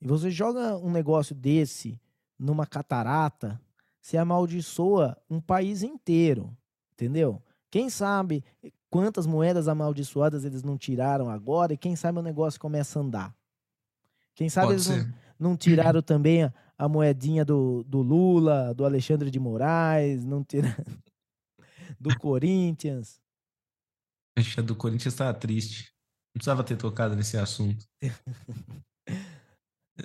[0.00, 2.00] E você joga um negócio desse
[2.38, 3.60] numa catarata,
[4.00, 6.54] você amaldiçoa um país inteiro,
[6.92, 7.42] entendeu?
[7.70, 8.44] Quem sabe
[8.94, 13.36] quantas moedas amaldiçoadas eles não tiraram agora e quem sabe o negócio começa a andar.
[14.36, 18.84] Quem sabe Pode eles não, não tiraram também a, a moedinha do, do Lula, do
[18.84, 20.76] Alexandre de Moraes, não tiraram
[21.98, 23.20] do Corinthians.
[24.38, 25.92] A do Corinthians tava triste.
[26.32, 27.84] Não precisava ter tocado nesse assunto.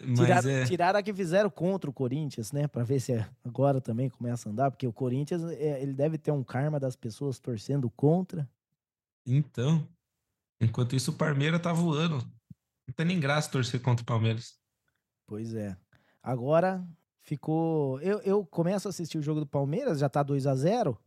[0.04, 0.66] Mas Tiraram, é.
[0.66, 2.68] tiraram a que fizeram contra o Corinthians, né?
[2.68, 3.14] Pra ver se
[3.44, 6.96] agora também começa a andar, porque o Corinthians é, ele deve ter um karma das
[6.96, 8.50] pessoas torcendo contra.
[9.36, 9.88] Então.
[10.62, 12.18] Enquanto isso, o Palmeiras tá voando.
[12.88, 14.60] Não tem nem graça torcer contra o Palmeiras.
[15.28, 15.78] Pois é.
[16.22, 16.86] Agora
[17.22, 18.02] ficou.
[18.02, 20.98] Eu, eu começo a assistir o jogo do Palmeiras, já tá 2 a 0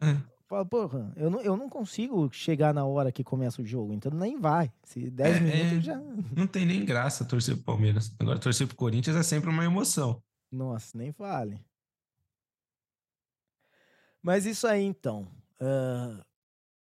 [0.00, 0.36] É.
[0.70, 4.38] Porra, eu não, eu não consigo chegar na hora que começa o jogo, então nem
[4.38, 4.72] vai.
[4.84, 5.80] Se 10 É, minutos é.
[5.80, 5.96] já.
[6.36, 8.14] Não tem nem graça torcer pro Palmeiras.
[8.20, 10.22] Agora, torcer pro Corinthians é sempre uma emoção.
[10.52, 11.60] Nossa, nem fale.
[14.22, 15.28] Mas isso aí então.
[15.60, 16.24] Ah,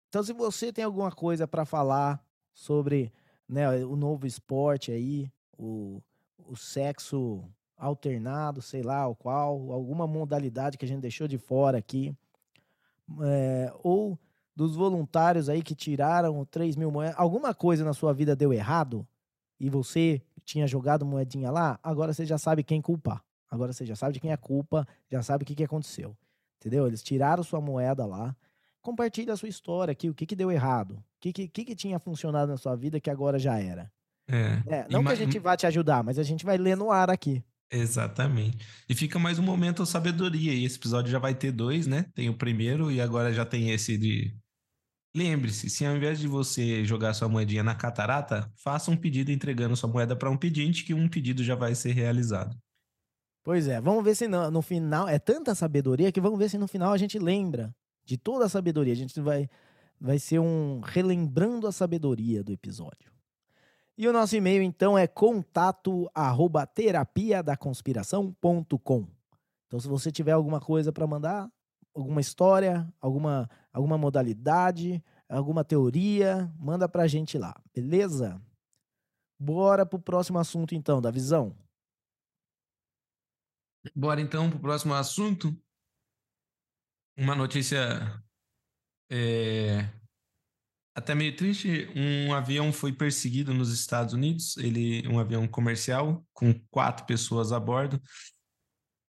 [0.09, 3.13] então, se você tem alguma coisa para falar sobre
[3.49, 6.03] né, o novo esporte aí, o,
[6.39, 7.45] o sexo
[7.77, 12.17] alternado, sei lá, o qual, alguma modalidade que a gente deixou de fora aqui,
[13.23, 14.19] é, ou
[14.55, 19.07] dos voluntários aí que tiraram 3 mil moedas, alguma coisa na sua vida deu errado
[19.61, 23.23] e você tinha jogado moedinha lá, agora você já sabe quem culpar.
[23.51, 26.17] Agora você já sabe de quem é a culpa, já sabe o que, que aconteceu.
[26.59, 26.87] Entendeu?
[26.87, 28.37] Eles tiraram sua moeda lá.
[28.89, 30.93] Compartilha a sua história aqui, o que, que deu errado.
[30.93, 33.93] O que, que, que, que tinha funcionado na sua vida que agora já era.
[34.27, 34.63] É.
[34.67, 37.11] É, não que a gente vá te ajudar, mas a gente vai ler no ar
[37.11, 37.45] aqui.
[37.71, 38.67] Exatamente.
[38.89, 40.55] E fica mais um momento sabedoria.
[40.55, 42.07] E esse episódio já vai ter dois, né?
[42.15, 44.35] Tem o primeiro e agora já tem esse de.
[45.15, 49.77] Lembre-se, se ao invés de você jogar sua moedinha na catarata, faça um pedido entregando
[49.77, 52.57] sua moeda para um pedinte, que um pedido já vai ser realizado.
[53.45, 55.07] Pois é, vamos ver se no, no final.
[55.07, 57.71] É tanta sabedoria que vamos ver se no final a gente lembra
[58.09, 58.95] de toda a sabedoria.
[58.95, 59.51] A gente vai,
[60.01, 63.13] vai ser um relembrando a sabedoria do episódio.
[63.99, 66.67] E o nosso e-mail então é contato arroba.
[69.67, 71.53] Então, se você tiver alguma coisa para mandar,
[71.95, 78.41] alguma história, alguma, alguma modalidade, alguma teoria, manda pra gente lá, beleza?
[79.39, 81.55] Bora pro próximo assunto então, da visão.
[83.95, 85.55] Bora então pro próximo assunto.
[87.19, 88.23] Uma notícia
[89.11, 89.91] é,
[90.95, 91.89] até meio triste.
[91.97, 94.57] Um avião foi perseguido nos Estados Unidos.
[94.57, 98.01] Ele, um avião comercial com quatro pessoas a bordo.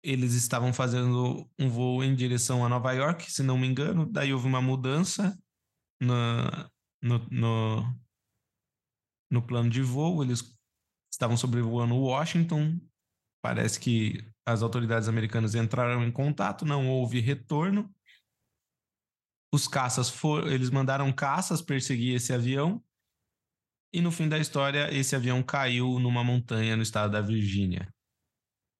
[0.03, 4.05] Eles estavam fazendo um voo em direção a Nova York, se não me engano.
[4.05, 5.35] Daí houve uma mudança
[5.99, 6.69] na,
[7.01, 7.99] no, no,
[9.31, 10.23] no plano de voo.
[10.23, 10.55] Eles
[11.11, 12.79] estavam sobrevoando Washington.
[13.41, 17.94] Parece que as autoridades americanas entraram em contato, não houve retorno.
[19.53, 22.83] Os caças foram, eles mandaram caças perseguir esse avião.
[23.93, 27.87] E no fim da história, esse avião caiu numa montanha no estado da Virgínia.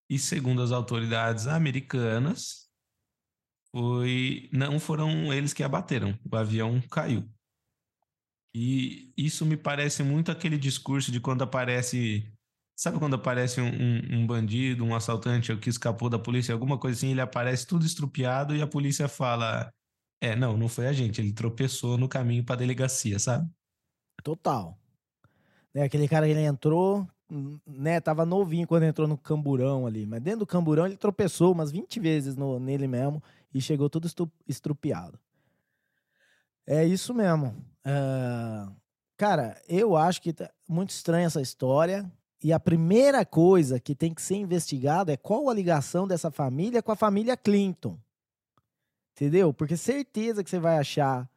[0.09, 2.69] E segundo as autoridades americanas,
[3.71, 7.29] foi não foram eles que abateram, o avião caiu.
[8.53, 12.31] E isso me parece muito aquele discurso de quando aparece
[12.77, 16.97] Sabe quando aparece um, um, um, bandido, um assaltante que escapou da polícia, alguma coisa
[16.97, 19.71] assim, ele aparece tudo estrupiado e a polícia fala:
[20.21, 23.49] É, não, não foi a gente, ele tropeçou no caminho para a delegacia, sabe?
[24.23, 24.77] Total.
[25.73, 27.07] Né, aquele cara ele entrou,
[27.65, 31.71] né, tava novinho quando entrou no camburão ali, mas dentro do camburão ele tropeçou umas
[31.71, 33.21] 20 vezes no, nele mesmo
[33.53, 34.09] e chegou tudo
[34.47, 35.19] estrupiado.
[36.67, 37.55] É isso mesmo.
[37.85, 38.75] Uh,
[39.15, 42.11] cara, eu acho que tá muito estranha essa história.
[42.43, 46.81] E a primeira coisa que tem que ser investigada é qual a ligação dessa família
[46.81, 47.97] com a família Clinton.
[49.15, 49.53] Entendeu?
[49.53, 51.29] Porque certeza que você vai achar,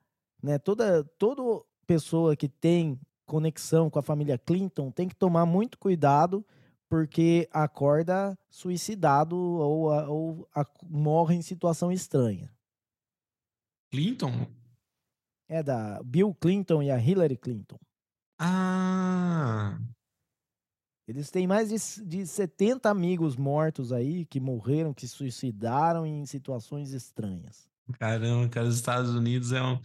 [0.42, 0.58] né?
[0.58, 6.44] Toda, toda pessoa que tem conexão com a família Clinton tem que tomar muito cuidado
[6.88, 12.50] porque acorda suicidado ou, ou a, morre em situação estranha.
[13.92, 14.46] Clinton?
[15.48, 17.78] É da Bill Clinton e a Hillary Clinton.
[18.38, 19.78] Ah,
[21.08, 26.92] eles têm mais de, de 70 amigos mortos aí que morreram, que suicidaram em situações
[26.92, 27.66] estranhas.
[27.98, 29.80] Caramba, cara, os Estados Unidos é um,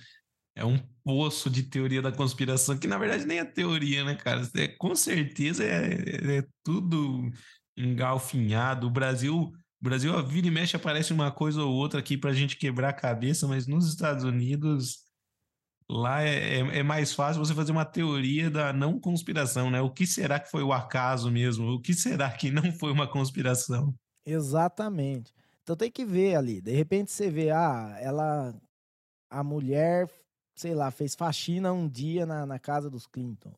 [0.54, 4.42] é um poço de teoria da conspiração, que na verdade nem é teoria, né, cara?
[4.54, 7.32] É, com certeza é, é tudo
[7.78, 8.88] engalfinhado.
[8.88, 12.34] O Brasil, o Brasil, a vira e mexe aparece uma coisa ou outra aqui pra
[12.34, 15.03] gente quebrar a cabeça, mas nos Estados Unidos
[15.90, 19.82] Lá é, é, é, mais fácil você fazer uma teoria da não conspiração, né?
[19.82, 21.68] O que será que foi o acaso mesmo?
[21.72, 23.94] O que será que não foi uma conspiração?
[24.26, 25.34] Exatamente.
[25.62, 26.62] Então tem que ver ali.
[26.62, 28.54] De repente você vê, ah, ela.
[29.30, 30.08] A mulher,
[30.56, 33.54] sei lá, fez faxina um dia na, na casa dos Clinton.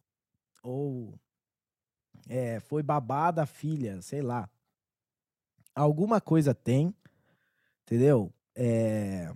[0.64, 1.14] Ou.
[2.28, 4.50] É, foi babada a filha, sei lá.
[5.76, 6.96] Alguma coisa tem,
[7.84, 8.34] entendeu?
[8.56, 9.32] É,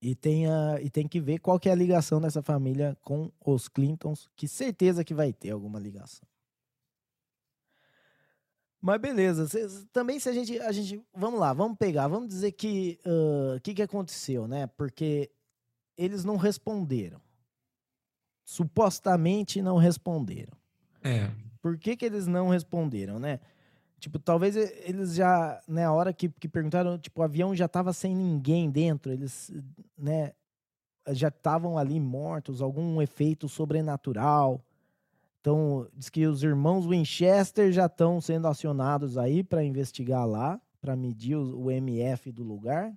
[0.00, 3.30] e tem, a, e tem que ver qual que é a ligação dessa família com
[3.44, 6.26] os Clintons, que certeza que vai ter alguma ligação.
[8.80, 9.48] Mas beleza,
[9.92, 13.60] também se a gente, a gente, vamos lá, vamos pegar, vamos dizer que o uh,
[13.60, 14.66] que, que aconteceu, né?
[14.68, 15.30] Porque
[15.96, 17.20] eles não responderam.
[18.44, 20.56] Supostamente não responderam.
[21.02, 21.30] É.
[21.60, 23.40] Por que, que eles não responderam, né?
[23.98, 27.92] Tipo, talvez eles já, né, a hora que, que perguntaram, tipo, o avião já tava
[27.92, 29.50] sem ninguém dentro, eles,
[29.96, 30.32] né,
[31.08, 34.62] já estavam ali mortos, algum efeito sobrenatural.
[35.40, 40.96] Então, diz que os irmãos Winchester já estão sendo acionados aí para investigar lá, para
[40.96, 42.92] medir o, o, MF do lugar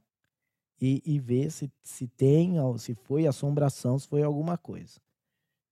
[0.81, 4.99] e, e ver se, se tem, se foi assombração, se foi alguma coisa.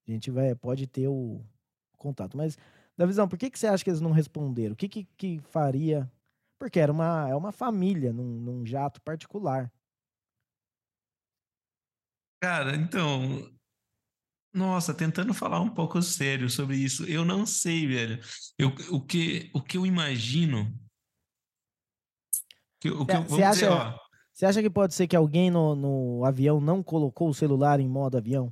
[0.07, 1.41] A gente vai, pode ter o
[1.97, 2.37] contato.
[2.37, 2.57] Mas
[2.97, 4.73] da visão, por que, que você acha que eles não responderam?
[4.73, 6.11] O que, que, que faria?
[6.57, 9.71] Porque era uma, é uma família num, num jato particular.
[12.41, 13.51] Cara, então.
[14.53, 18.19] Nossa, tentando falar um pouco sério sobre isso, eu não sei, velho.
[18.57, 20.73] Eu, o, que, o que eu imagino.
[22.79, 23.99] Que, o que eu, você, acha, dizer,
[24.33, 27.87] você acha que pode ser que alguém no, no avião não colocou o celular em
[27.87, 28.51] modo avião?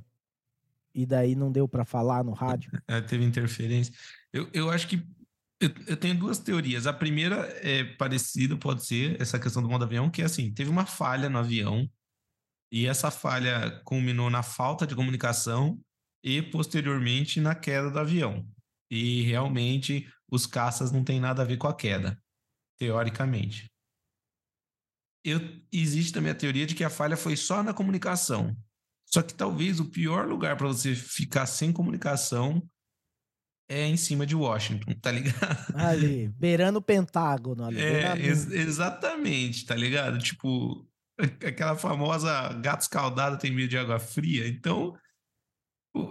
[0.94, 2.70] E daí não deu para falar no rádio?
[2.86, 3.92] É, teve interferência.
[4.32, 4.96] Eu, eu acho que
[5.60, 6.86] eu, eu, tenho duas teorias.
[6.86, 10.70] A primeira é parecida, pode ser, essa questão do modo avião, que é assim, teve
[10.70, 11.90] uma falha no avião,
[12.70, 15.80] e essa falha culminou na falta de comunicação
[16.22, 18.46] e, posteriormente, na queda do avião.
[18.90, 22.20] E realmente os caças não têm nada a ver com a queda,
[22.78, 23.70] teoricamente.
[25.24, 25.40] Eu,
[25.72, 28.56] existe também a teoria de que a falha foi só na comunicação.
[29.06, 32.62] Só que talvez o pior lugar para você ficar sem comunicação
[33.68, 35.74] é em cima de Washington, tá ligado?
[35.74, 37.64] Ali, beirando o Pentágono.
[37.64, 40.18] Ali, é, ex exatamente, tá ligado?
[40.18, 40.86] Tipo,
[41.18, 44.46] aquela famosa gato escaldado tem medo de água fria.
[44.46, 44.96] Então,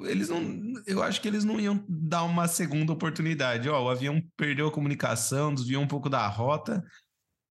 [0.03, 0.41] eles não.
[0.85, 3.69] Eu acho que eles não iam dar uma segunda oportunidade.
[3.69, 6.83] Ó, o avião perdeu a comunicação, desviou um pouco da rota.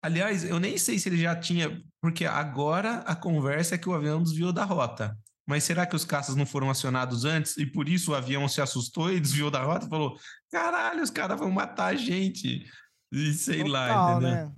[0.03, 3.94] Aliás, eu nem sei se ele já tinha, porque agora a conversa é que o
[3.94, 5.18] avião desviou da rota.
[5.49, 8.61] Mas será que os caças não foram acionados antes e por isso o avião se
[8.61, 10.18] assustou e desviou da rota e falou:
[10.51, 12.66] caralho, os caras vão matar a gente?
[13.11, 14.30] E sei Total, lá, entendeu?
[14.30, 14.53] Né?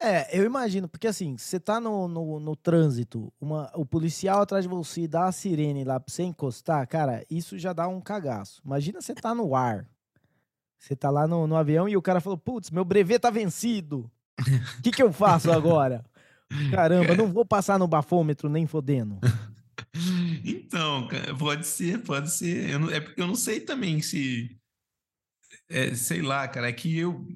[0.00, 4.64] É, eu imagino, porque assim, você tá no, no, no, trânsito, uma, o policial atrás
[4.64, 8.62] de você dá a sirene lá pra você encostar, cara, isso já dá um cagaço.
[8.64, 9.84] Imagina você tá no ar,
[10.78, 14.08] você tá lá no, no avião e o cara falou, putz, meu brevet tá vencido.
[14.78, 16.04] O que que eu faço agora?
[16.70, 19.18] Caramba, não vou passar no bafômetro nem fodendo.
[20.72, 21.06] Então,
[21.38, 22.70] pode ser, pode ser.
[22.70, 24.56] Eu não, é porque eu não sei também se...
[25.68, 27.26] É, sei lá, cara, é que eu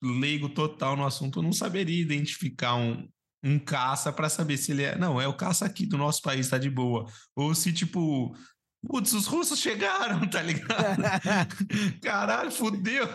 [0.00, 3.08] leigo total no assunto, eu não saberia identificar um,
[3.42, 4.96] um caça para saber se ele é.
[4.96, 7.10] Não, é o caça aqui do nosso país, tá de boa.
[7.34, 8.34] Ou se, tipo,
[8.86, 11.02] Putz, os russos chegaram, tá ligado?
[12.02, 13.06] Caralho, fudeu.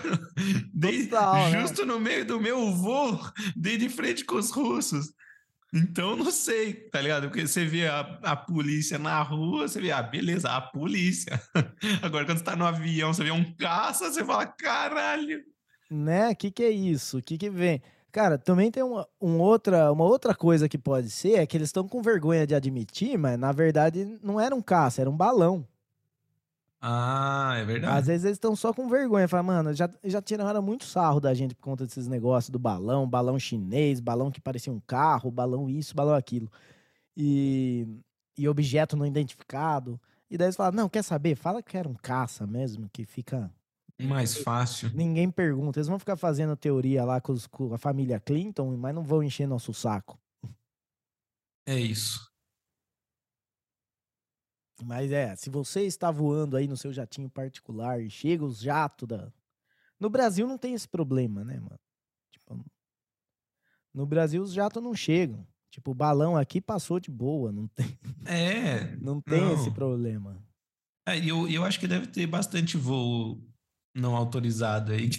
[0.73, 1.61] Dei, Total, né?
[1.61, 1.93] justo né?
[1.93, 3.19] no meio do meu voo,
[3.55, 5.11] dei de frente com os russos.
[5.75, 7.27] Então, não sei, tá ligado?
[7.27, 11.39] Porque você vê a, a polícia na rua, você vê, ah, beleza, a polícia.
[12.01, 15.43] Agora, quando você tá no avião, você vê um caça, você fala, caralho
[15.89, 16.31] né?
[16.31, 17.17] O que, que é isso?
[17.17, 17.81] O que, que vem?
[18.11, 21.67] Cara, também tem uma, um outra, uma outra coisa que pode ser, é que eles
[21.69, 25.67] estão com vergonha de admitir, mas na verdade não era um caça, era um balão.
[26.87, 27.97] Ah, é verdade.
[27.97, 29.27] Às vezes eles estão só com vergonha.
[29.27, 33.09] Fala, mano, já, já tiraram muito sarro da gente por conta desses negócios do balão,
[33.09, 36.47] balão chinês, balão que parecia um carro, balão isso, balão aquilo.
[37.17, 37.87] E,
[38.37, 39.99] e objeto não identificado.
[40.29, 41.35] E daí eles falam, não, quer saber?
[41.35, 43.51] Fala que era um caça mesmo, que fica
[43.99, 44.91] mais fácil.
[44.93, 45.79] Ninguém pergunta.
[45.79, 49.23] Eles vão ficar fazendo teoria lá com, os, com a família Clinton, mas não vão
[49.23, 50.19] encher nosso saco.
[51.65, 52.31] É isso.
[54.83, 59.07] Mas é, se você está voando aí no seu jatinho particular e chega os jatos
[59.07, 59.31] da.
[59.99, 61.79] No Brasil não tem esse problema, né, mano?
[62.31, 62.65] Tipo,
[63.93, 65.47] no Brasil os jatos não chegam.
[65.69, 67.97] Tipo, o balão aqui passou de boa, não tem.
[68.25, 68.95] É.
[69.01, 69.53] não tem não.
[69.53, 70.41] esse problema.
[71.07, 73.41] É, eu, eu acho que deve ter bastante voo
[73.95, 75.09] não autorizado aí.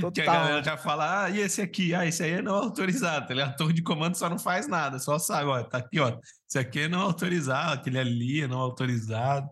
[0.00, 0.12] Total.
[0.12, 1.92] que a galera já fala, ah, e esse aqui?
[1.92, 3.26] Ah, esse aí é não autorizado.
[3.26, 6.16] Tá a torre de comando só não faz nada, só sabe, ó, tá aqui, ó.
[6.48, 9.50] Esse aqui é não autorizado, aquele ali é não autorizado.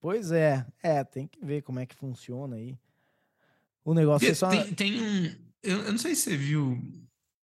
[0.00, 2.78] Pois é, é, tem que ver como é que funciona aí.
[3.82, 4.50] O negócio é só.
[4.50, 5.24] Tem, tem um.
[5.62, 6.78] Eu, eu, não sei se você viu,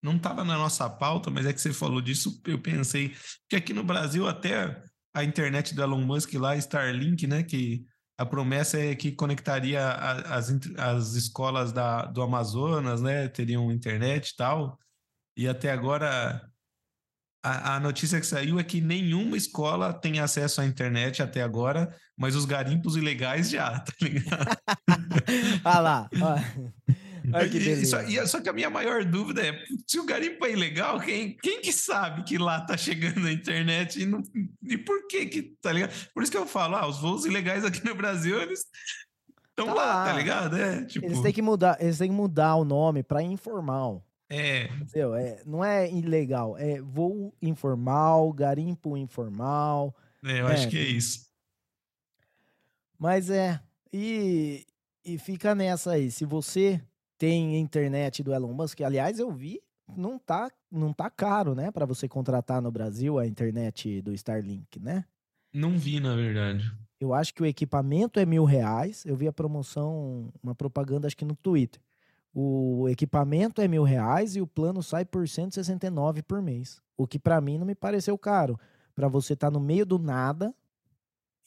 [0.01, 3.13] não estava na nossa pauta, mas é que você falou disso, eu pensei
[3.49, 4.81] que aqui no Brasil até
[5.13, 7.85] a internet do Elon Musk lá, Starlink, né, que
[8.17, 13.27] a promessa é que conectaria as, as escolas da, do Amazonas, né?
[13.27, 14.79] Teriam internet e tal.
[15.37, 16.41] E até agora,
[17.43, 21.93] a, a, notícia que saiu é que nenhuma escola tem acesso à internet até agora,
[22.17, 24.57] mas os garimpos ilegais já, tá ligado?
[25.65, 26.09] ah lá,
[27.33, 28.03] Olha que beleza.
[28.03, 31.37] E, só, só, que a minha maior dúvida é: se o garimpo é ilegal, quem,
[31.37, 34.21] quem que sabe que lá tá chegando a internet e, não,
[34.63, 35.93] e por que que, tá ligado?
[36.13, 38.65] Por isso que eu falo, ah, os voos ilegais aqui no Brasil, eles
[39.49, 40.57] estão tá lá, lá, tá ligado?
[40.57, 41.05] É, tipo...
[41.05, 44.05] Eles têm que mudar, eles têm que mudar o nome para informal.
[44.29, 44.65] É.
[44.65, 45.15] Entendeu?
[45.15, 49.95] É, não é ilegal, é voo informal, garimpo informal.
[50.23, 50.53] É, eu é.
[50.53, 51.25] acho que é isso.
[52.97, 53.59] Mas é,
[53.93, 54.65] e,
[55.03, 56.09] e fica nessa aí.
[56.09, 56.81] Se você
[57.17, 58.81] tem internet do Elon Musk.
[58.81, 59.61] Aliás, eu vi,
[59.95, 64.79] não tá, não tá caro, né, para você contratar no Brasil a internet do Starlink,
[64.79, 65.05] né?
[65.53, 66.69] Não vi, na verdade.
[66.99, 69.05] Eu acho que o equipamento é mil reais.
[69.05, 71.81] Eu vi a promoção, uma propaganda, acho que no Twitter.
[72.33, 76.81] O equipamento é mil reais e o plano sai por 169 por mês.
[76.97, 78.59] O que para mim não me pareceu caro.
[78.93, 80.53] Para você estar tá no meio do nada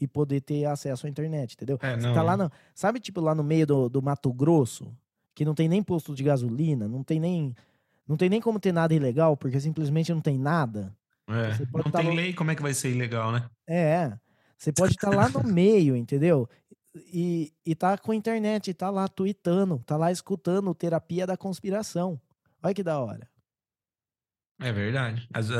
[0.01, 1.79] e poder ter acesso à internet, entendeu?
[1.83, 4.97] É, você tá lá no, sabe, tipo, lá no meio do, do Mato Grosso,
[5.39, 7.55] que não tem nem posto de gasolina, não tem nem
[8.09, 10.93] não tem nem como ter nada ilegal, porque simplesmente não tem nada.
[11.29, 13.49] É, não tá tem lei, como é que vai ser ilegal, né?
[13.65, 14.19] É,
[14.57, 16.49] você pode estar tá lá no meio, entendeu?
[16.93, 22.21] E, e tá com a internet, tá lá tweetando, tá lá escutando terapia da conspiração.
[22.61, 23.31] Olha que da hora.
[24.61, 25.29] É verdade.
[25.33, 25.51] Às,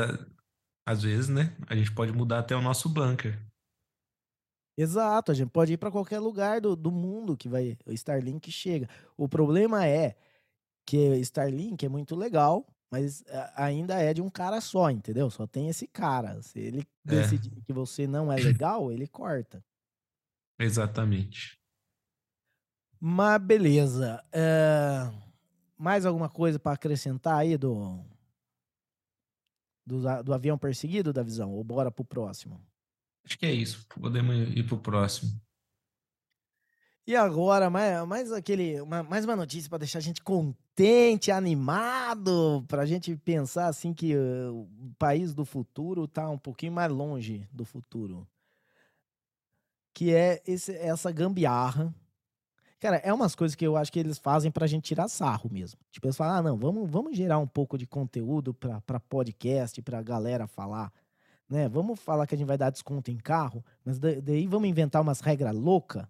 [0.85, 1.55] às vezes, né?
[1.67, 3.39] A gente pode mudar até o nosso bunker.
[4.81, 8.49] Exato, a gente pode ir para qualquer lugar do, do mundo que vai o Starlink
[8.49, 8.87] chega.
[9.17, 10.15] O problema é
[10.85, 13.21] que Starlink é muito legal, mas
[13.57, 15.29] ainda é de um cara só, entendeu?
[15.29, 16.41] Só tem esse cara.
[16.41, 16.85] Se ele é.
[17.09, 19.61] decidir que você não é legal, ele corta.
[20.57, 21.59] Exatamente.
[23.01, 24.23] Mas beleza.
[24.31, 25.11] É...
[25.77, 27.99] Mais alguma coisa para acrescentar aí do...
[29.85, 31.51] do, do avião perseguido da visão?
[31.51, 32.68] Ou bora pro próximo?
[33.29, 33.85] Acho que é isso.
[33.89, 35.39] Podemos ir pro próximo.
[37.05, 42.83] E agora, mais, mais aquele, mais uma notícia para deixar a gente contente, animado, para
[42.83, 47.47] a gente pensar assim que uh, o país do futuro está um pouquinho mais longe
[47.51, 48.27] do futuro.
[49.93, 51.93] Que é esse, essa gambiarra.
[52.79, 55.49] Cara, é umas coisas que eu acho que eles fazem para a gente tirar sarro
[55.51, 55.79] mesmo.
[55.91, 59.99] Tipo, eles falam, ah, não, vamos, vamos gerar um pouco de conteúdo para podcast, para
[59.99, 60.91] a galera falar.
[61.49, 61.67] Né?
[61.67, 65.19] Vamos falar que a gente vai dar desconto em carro, mas daí vamos inventar umas
[65.19, 66.05] regras loucas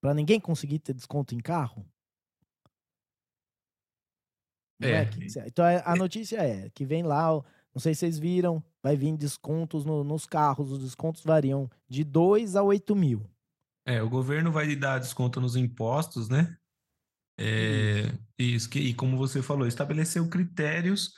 [0.00, 1.86] para ninguém conseguir ter desconto em carro?
[4.82, 4.90] É.
[4.90, 7.28] é que, então a notícia é que vem lá,
[7.74, 12.04] não sei se vocês viram, vai vir descontos no, nos carros, os descontos variam de
[12.04, 13.24] 2 a 8 mil.
[13.86, 16.58] É, o governo vai dar desconto nos impostos, né?
[17.38, 21.14] É, isso, que, e como você falou, estabeleceu critérios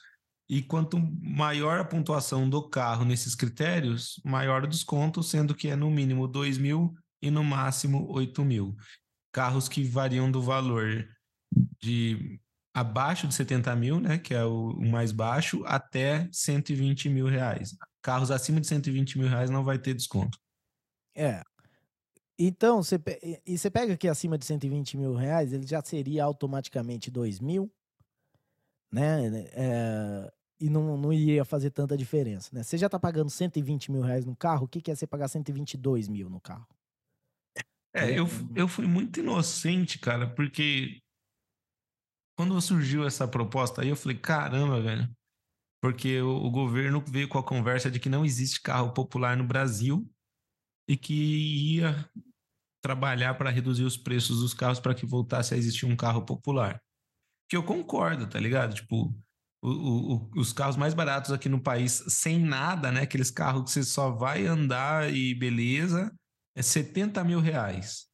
[0.48, 5.76] e quanto maior a pontuação do carro nesses critérios, maior o desconto, sendo que é
[5.76, 8.76] no mínimo 2 mil e no máximo 8 mil.
[9.32, 11.08] Carros que variam do valor
[11.80, 12.40] de
[12.72, 17.74] abaixo de 70 mil, né, que é o, mais baixo, até 120 mil reais.
[18.02, 20.38] Carros acima de 120 mil reais não vai ter desconto.
[21.14, 21.42] É.
[22.38, 23.00] Então, você,
[23.46, 27.72] e você pega que acima de 120 mil reais, ele já seria automaticamente 2 mil,
[29.00, 29.44] né?
[29.52, 32.62] É, e não, não iria fazer tanta diferença, né?
[32.62, 35.28] Você já está pagando 120 mil reais no carro, o que, que é você pagar
[35.28, 36.66] 122 mil no carro?
[37.94, 41.00] É, eu, eu fui muito inocente, cara, porque
[42.36, 45.10] quando surgiu essa proposta aí, eu falei, caramba, velho.
[45.82, 49.44] Porque o, o governo veio com a conversa de que não existe carro popular no
[49.44, 50.06] Brasil
[50.88, 52.08] e que ia
[52.82, 56.80] trabalhar para reduzir os preços dos carros para que voltasse a existir um carro popular.
[57.48, 58.74] Que eu concordo, tá ligado?
[58.74, 59.14] Tipo,
[59.62, 63.02] o, o, os carros mais baratos aqui no país, sem nada, né?
[63.02, 66.12] Aqueles carros que você só vai andar e beleza
[66.56, 68.06] é 70 mil reais.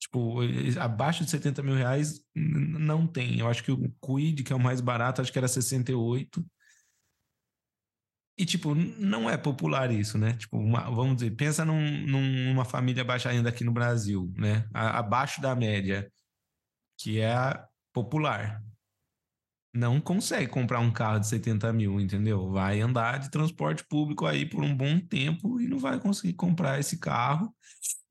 [0.00, 0.40] Tipo,
[0.80, 3.38] abaixo de 70 mil reais não tem.
[3.38, 6.44] Eu acho que o Quid, que é o mais barato, acho que era 68.
[8.36, 10.34] E, tipo, não é popular isso, né?
[10.36, 14.68] Tipo, uma, vamos dizer, pensa num, numa família baixa renda aqui no Brasil, né?
[14.74, 16.12] A, abaixo da média,
[16.98, 18.62] que é a popular.
[19.72, 22.50] Não consegue comprar um carro de 70 mil, entendeu?
[22.50, 26.78] Vai andar de transporte público aí por um bom tempo e não vai conseguir comprar
[26.78, 27.52] esse carro.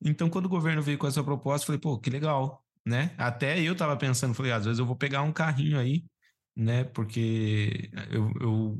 [0.01, 3.13] Então, quando o governo veio com essa proposta, falei, pô, que legal, né?
[3.17, 6.03] Até eu tava pensando, falei, às vezes eu vou pegar um carrinho aí,
[6.55, 6.83] né?
[6.83, 8.77] Porque eu, eu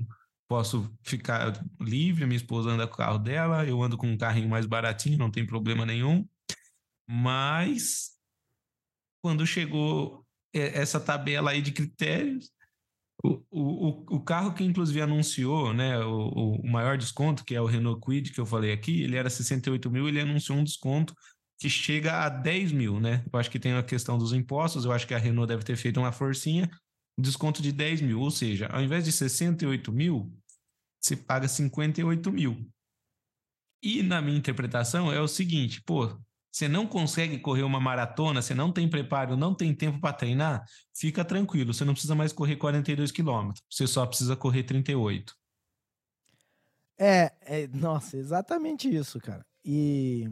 [0.47, 4.49] posso ficar livre, minha esposa anda com o carro dela, eu ando com um carrinho
[4.49, 6.27] mais baratinho, não tem problema nenhum.
[7.07, 8.11] Mas
[9.21, 10.22] quando chegou
[10.53, 12.51] essa tabela aí de critérios,
[13.23, 17.65] o, o, o carro que inclusive anunciou né, o, o maior desconto, que é o
[17.65, 21.15] Renault Kwid, que eu falei aqui, ele era 68 mil, ele anunciou um desconto
[21.59, 23.23] que chega a 10 mil, né?
[23.31, 25.77] Eu acho que tem a questão dos impostos, eu acho que a Renault deve ter
[25.77, 26.69] feito uma forcinha,
[27.17, 30.33] desconto de 10 mil, ou seja, ao invés de 68 mil,
[30.99, 32.69] você paga 58 mil.
[33.81, 36.17] E na minha interpretação é o seguinte, pô,
[36.53, 40.63] você não consegue correr uma maratona, você não tem preparo, não tem tempo para treinar,
[40.95, 45.33] fica tranquilo, você não precisa mais correr 42 quilômetros, você só precisa correr 38.
[46.99, 49.43] É, é, nossa, exatamente isso, cara.
[49.65, 50.29] E,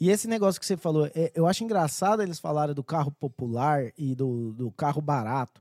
[0.00, 3.92] e esse negócio que você falou, é, eu acho engraçado eles falarem do carro popular
[3.98, 5.60] e do, do carro barato.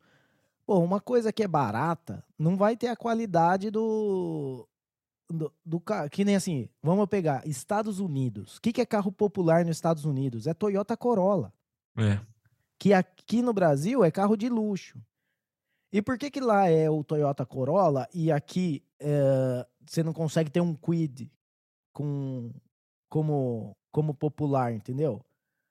[0.65, 4.65] Pô, uma coisa que é barata não vai ter a qualidade do,
[5.29, 8.57] do, do que nem assim, vamos pegar Estados Unidos.
[8.57, 10.47] O que, que é carro popular nos Estados Unidos?
[10.47, 11.53] É Toyota Corolla.
[11.97, 12.19] É.
[12.79, 14.99] Que aqui no Brasil é carro de luxo.
[15.91, 20.49] E por que que lá é o Toyota Corolla e aqui é, você não consegue
[20.49, 21.31] ter um Quid
[21.93, 22.51] com,
[23.09, 25.23] como, como popular, entendeu?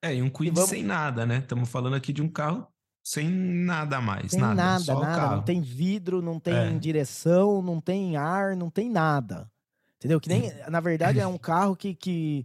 [0.02, 0.70] É, e um Quid vamos...
[0.70, 1.38] sem nada, né?
[1.38, 2.66] Estamos falando aqui de um carro
[3.06, 4.32] sem nada mais.
[4.32, 5.36] Sem nada, nada, nada.
[5.36, 6.72] Não tem vidro, não tem é.
[6.76, 9.48] direção, não tem ar, não tem nada.
[9.96, 10.20] Entendeu?
[10.20, 12.44] Que nem, na verdade, é um carro que, que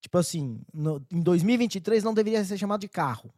[0.00, 3.32] tipo assim, no, em 2023 não deveria ser chamado de carro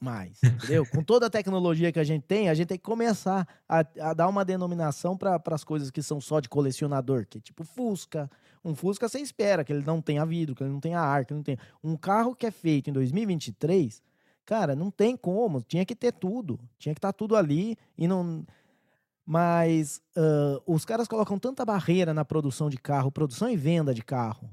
[0.00, 0.86] mais, entendeu?
[0.86, 4.14] Com toda a tecnologia que a gente tem, a gente tem que começar a, a
[4.14, 8.30] dar uma denominação para as coisas que são só de colecionador, que é tipo Fusca.
[8.64, 11.34] Um Fusca você espera que ele não tenha vidro, que ele não tenha ar, que
[11.34, 11.58] ele não tenha.
[11.84, 14.02] Um carro que é feito em 2023
[14.46, 18.06] Cara, não tem como, tinha que ter tudo, tinha que estar tá tudo ali e
[18.06, 18.46] não.
[19.26, 24.04] Mas uh, os caras colocam tanta barreira na produção de carro, produção e venda de
[24.04, 24.48] carro,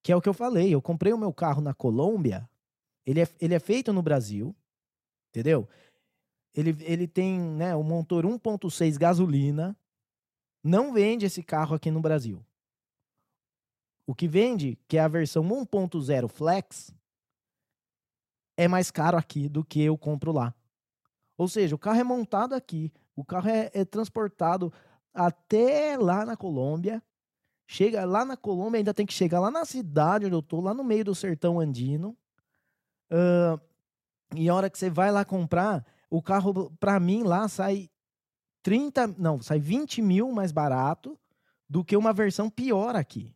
[0.00, 0.72] Que é o que eu falei.
[0.72, 2.48] Eu comprei o meu carro na Colômbia.
[3.04, 4.54] Ele é, ele é feito no Brasil.
[5.30, 5.68] Entendeu?
[6.54, 9.76] Ele, ele tem né, o motor 1.6 gasolina.
[10.62, 12.40] Não vende esse carro aqui no Brasil.
[14.06, 16.94] O que vende, que é a versão 1.0 Flex,
[18.62, 20.54] é mais caro aqui do que eu compro lá.
[21.36, 24.72] Ou seja, o carro é montado aqui, o carro é, é transportado
[25.12, 27.02] até lá na Colômbia.
[27.66, 30.74] Chega lá na Colômbia, ainda tem que chegar lá na cidade onde eu tô, lá
[30.74, 32.16] no meio do sertão andino.
[33.10, 33.60] Uh,
[34.34, 37.90] e a hora que você vai lá comprar, o carro, para mim, lá sai
[38.62, 41.18] 30, não, sai 20 mil mais barato
[41.68, 43.34] do que uma versão pior aqui.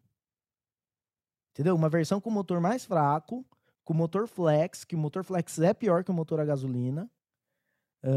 [1.52, 1.74] Entendeu?
[1.74, 3.44] Uma versão com motor mais fraco,
[3.86, 7.08] com motor flex, que o motor flex é pior que o motor a gasolina,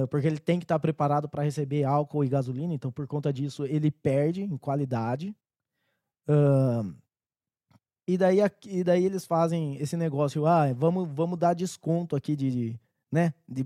[0.10, 3.32] porque ele tem que estar tá preparado para receber álcool e gasolina, então por conta
[3.32, 5.34] disso ele perde em qualidade.
[8.08, 12.50] E, daí, e daí eles fazem esse negócio, ah, vamos, vamos dar desconto aqui de,
[12.50, 12.80] de
[13.12, 13.64] né, de,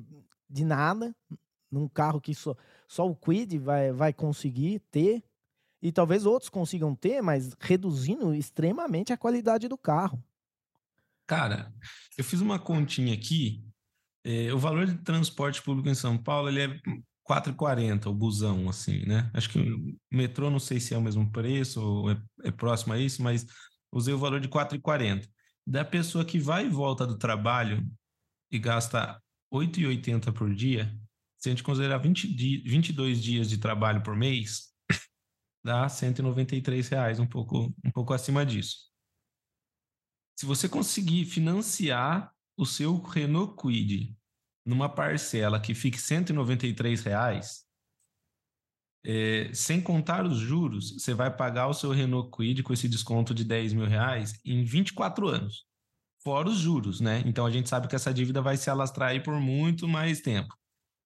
[0.49, 1.15] de nada,
[1.71, 2.53] num carro que só,
[2.85, 5.23] só o Quid vai, vai conseguir ter,
[5.81, 10.21] e talvez outros consigam ter, mas reduzindo extremamente a qualidade do carro.
[11.27, 11.73] Cara,
[12.17, 13.63] eu fiz uma continha aqui.
[14.25, 16.79] É, o valor de transporte público em São Paulo ele é
[17.27, 19.29] 4,40 o busão, assim, né?
[19.33, 22.93] Acho que o metrô, não sei se é o mesmo preço ou é, é próximo
[22.93, 23.45] a isso, mas
[23.91, 25.27] usei o valor de 4,40.
[25.65, 27.85] Da pessoa que vai e volta do trabalho
[28.51, 29.21] e gasta
[29.53, 30.93] 8,80 por dia,
[31.37, 34.73] se a gente considerar 20 di 22 dias de trabalho por mês,
[35.63, 38.92] dá 193 reais, um pouco, um pouco acima disso.
[40.37, 44.15] Se você conseguir financiar o seu Renault Kwid
[44.65, 47.65] numa parcela que fique 193 reais,
[49.05, 53.33] é, sem contar os juros, você vai pagar o seu Renault Kwid com esse desconto
[53.33, 55.65] de 10 mil reais em 24 anos,
[56.23, 57.21] fora os juros, né?
[57.25, 60.55] Então a gente sabe que essa dívida vai se alastrar aí por muito mais tempo.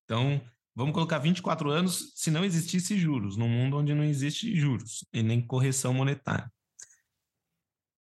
[0.05, 0.41] Então,
[0.77, 5.23] Vamos colocar 24 anos se não existisse juros, num mundo onde não existe juros e
[5.23, 6.47] nem correção monetária.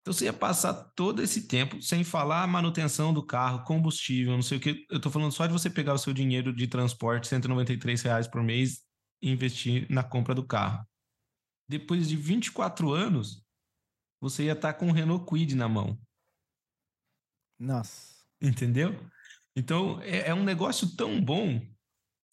[0.05, 4.59] Então você ia passar todo esse tempo sem falar manutenção do carro, combustível, não sei
[4.59, 4.85] o que.
[4.87, 8.43] Eu estou falando só de você pegar o seu dinheiro de transporte, 193 reais por
[8.43, 8.83] mês,
[9.19, 10.87] e investir na compra do carro.
[11.67, 13.43] Depois de 24 anos,
[14.21, 15.99] você ia estar tá com o Renault Kwid na mão.
[17.57, 18.23] Nossa.
[18.39, 18.95] Entendeu?
[19.55, 21.59] Então é, é um negócio tão bom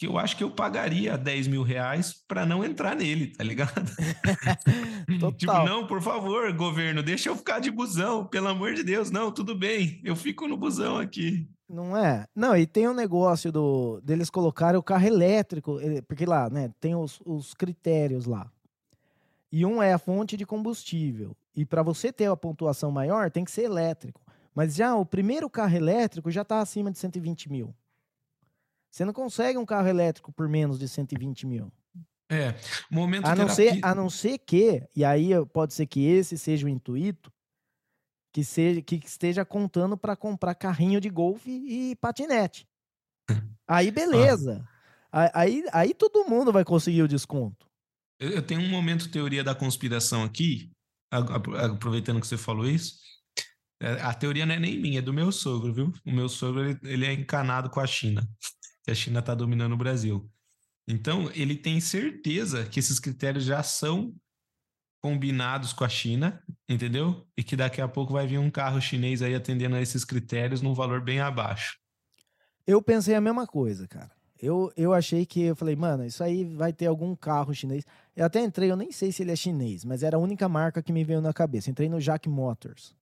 [0.03, 3.89] que eu acho que eu pagaria 10 mil reais para não entrar nele, tá ligado?
[5.39, 9.13] tipo, não, por favor, governo, deixa eu ficar de busão, pelo amor de Deus.
[9.13, 11.49] Não, tudo bem, eu fico no busão aqui.
[11.69, 12.27] Não é?
[12.35, 15.79] Não, e tem um negócio do deles colocarem o carro elétrico,
[16.09, 18.51] porque lá, né, tem os, os critérios lá.
[19.53, 21.37] E um é a fonte de combustível.
[21.55, 24.21] E para você ter a pontuação maior, tem que ser elétrico.
[24.53, 27.73] Mas já o primeiro carro elétrico já está acima de 120 mil.
[28.93, 31.73] Você não consegue um carro elétrico por menos de 120 mil.
[32.31, 32.55] É,
[32.91, 33.73] momento a não terapia...
[33.75, 37.33] ser A não ser que, e aí pode ser que esse seja o intuito,
[38.35, 42.69] que, seja, que esteja contando para comprar carrinho de golfe e patinete.
[43.67, 44.63] Aí beleza.
[45.11, 45.31] Ah.
[45.35, 47.67] Aí, aí todo mundo vai conseguir o desconto.
[48.19, 50.71] Eu tenho um momento teoria da conspiração aqui,
[51.11, 52.97] aproveitando que você falou isso.
[53.81, 55.93] É, a teoria não é nem minha, é do meu sogro, viu?
[56.05, 58.27] O meu sogro ele, ele é encanado com a China
[58.83, 60.29] que a China está dominando o Brasil.
[60.87, 64.15] Então, ele tem certeza que esses critérios já são
[65.01, 67.27] combinados com a China, entendeu?
[67.37, 70.61] E que daqui a pouco vai vir um carro chinês aí atendendo a esses critérios
[70.61, 71.77] num valor bem abaixo.
[72.67, 74.11] Eu pensei a mesma coisa, cara.
[74.41, 77.85] Eu, eu achei que, eu falei, mano, isso aí vai ter algum carro chinês.
[78.15, 80.83] Eu até entrei, eu nem sei se ele é chinês, mas era a única marca
[80.83, 81.71] que me veio na cabeça.
[81.71, 82.95] Entrei no Jack Motors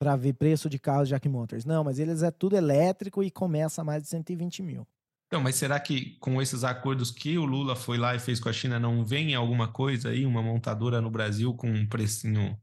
[0.00, 1.66] para ver preço de carros Jack Motors.
[1.66, 4.88] Não, mas eles é tudo elétrico e começa a mais de 120 mil.
[5.26, 8.48] Então, mas será que com esses acordos que o Lula foi lá e fez com
[8.48, 12.58] a China, não vem alguma coisa aí, uma montadora no Brasil com um precinho,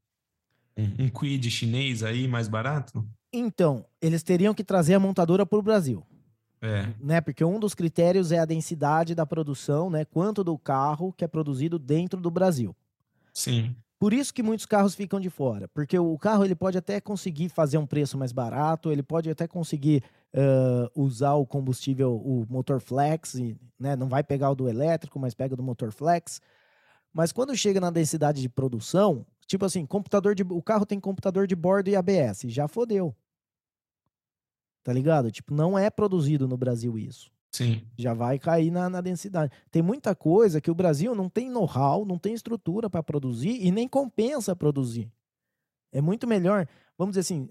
[0.76, 3.08] um, um quid chinês aí mais barato?
[3.32, 6.04] Então, eles teriam que trazer a montadora para o Brasil.
[6.60, 6.88] É.
[7.00, 7.22] Né?
[7.22, 10.04] Porque um dos critérios é a densidade da produção, né?
[10.04, 12.76] Quanto do carro que é produzido dentro do Brasil.
[13.32, 13.76] Sim.
[14.00, 17.50] Por isso que muitos carros ficam de fora, porque o carro ele pode até conseguir
[17.50, 20.04] fazer um preço mais barato, ele pode até conseguir
[20.36, 23.34] uh, usar o combustível, o motor flex,
[23.80, 26.40] né, não vai pegar o do elétrico, mas pega do motor flex.
[27.12, 31.48] Mas quando chega na densidade de produção, tipo assim, computador de, o carro tem computador
[31.48, 33.16] de bordo e ABS, já fodeu.
[34.84, 35.32] Tá ligado?
[35.32, 37.32] Tipo, não é produzido no Brasil isso.
[37.58, 37.82] Sim.
[37.98, 39.52] Já vai cair na, na densidade.
[39.72, 43.72] Tem muita coisa que o Brasil não tem know-how, não tem estrutura para produzir e
[43.72, 45.12] nem compensa produzir.
[45.92, 47.50] É muito melhor vamos dizer assim,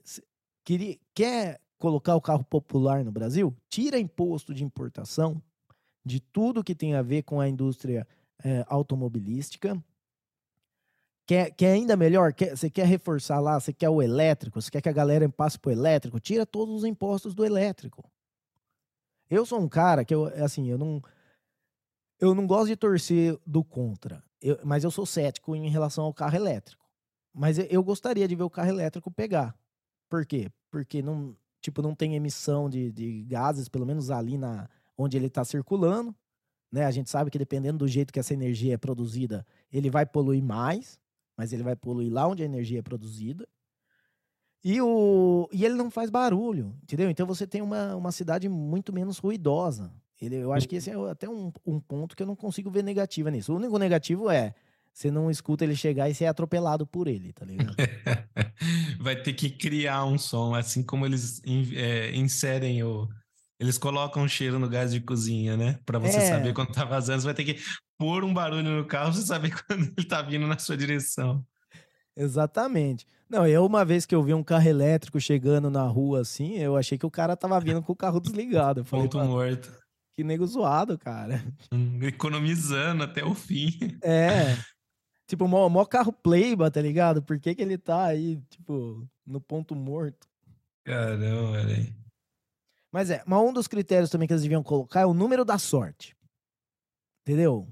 [0.64, 3.54] queria, quer colocar o carro popular no Brasil?
[3.68, 5.40] Tira imposto de importação
[6.04, 8.06] de tudo que tem a ver com a indústria
[8.44, 9.82] é, automobilística.
[11.26, 12.32] Quer, quer ainda melhor?
[12.32, 13.58] Quer, você quer reforçar lá?
[13.58, 14.60] Você quer o elétrico?
[14.60, 16.20] Você quer que a galera passe para o elétrico?
[16.20, 18.08] Tira todos os impostos do elétrico.
[19.28, 21.02] Eu sou um cara que eu, assim, eu não,
[22.20, 26.14] eu não gosto de torcer do contra, eu, mas eu sou cético em relação ao
[26.14, 26.84] carro elétrico.
[27.34, 29.54] Mas eu, eu gostaria de ver o carro elétrico pegar.
[30.08, 30.50] Por quê?
[30.70, 35.26] Porque não, tipo, não tem emissão de, de gases, pelo menos ali na onde ele
[35.26, 36.14] está circulando.
[36.70, 36.84] Né?
[36.84, 40.42] A gente sabe que dependendo do jeito que essa energia é produzida, ele vai poluir
[40.42, 40.98] mais,
[41.36, 43.46] mas ele vai poluir lá onde a energia é produzida.
[44.68, 47.08] E, o, e ele não faz barulho, entendeu?
[47.08, 49.92] Então você tem uma, uma cidade muito menos ruidosa.
[50.20, 52.82] Ele, eu acho que esse é até um, um ponto que eu não consigo ver
[52.82, 53.52] negativa nisso.
[53.52, 54.56] O único negativo é
[54.92, 57.76] você não escuta ele chegar e ser atropelado por ele, tá ligado?
[58.98, 61.40] Vai ter que criar um som, assim como eles
[61.76, 63.08] é, inserem o.
[63.60, 65.78] Eles colocam um cheiro no gás de cozinha, né?
[65.86, 66.28] Para você é.
[66.28, 67.20] saber quando tá vazando.
[67.20, 67.62] Você vai ter que
[67.96, 71.46] pôr um barulho no carro pra você saber quando ele tá vindo na sua direção.
[72.16, 73.06] Exatamente.
[73.28, 76.76] Não, eu uma vez que eu vi um carro elétrico chegando na rua assim, eu
[76.76, 78.80] achei que o cara tava vindo com o carro desligado.
[78.80, 79.72] Eu falei, Ponto morto.
[80.16, 81.44] Que nego zoado, cara.
[81.70, 83.70] Hum, economizando até o fim.
[84.02, 84.56] É.
[85.28, 87.20] Tipo, mó, mó carro playba, tá ligado?
[87.20, 90.28] Por que, que ele tá aí, tipo, no ponto morto?
[90.84, 91.92] Caramba, velho.
[92.92, 95.58] Mas é, mas um dos critérios também que eles deviam colocar é o número da
[95.58, 96.16] sorte.
[97.22, 97.66] Entendeu?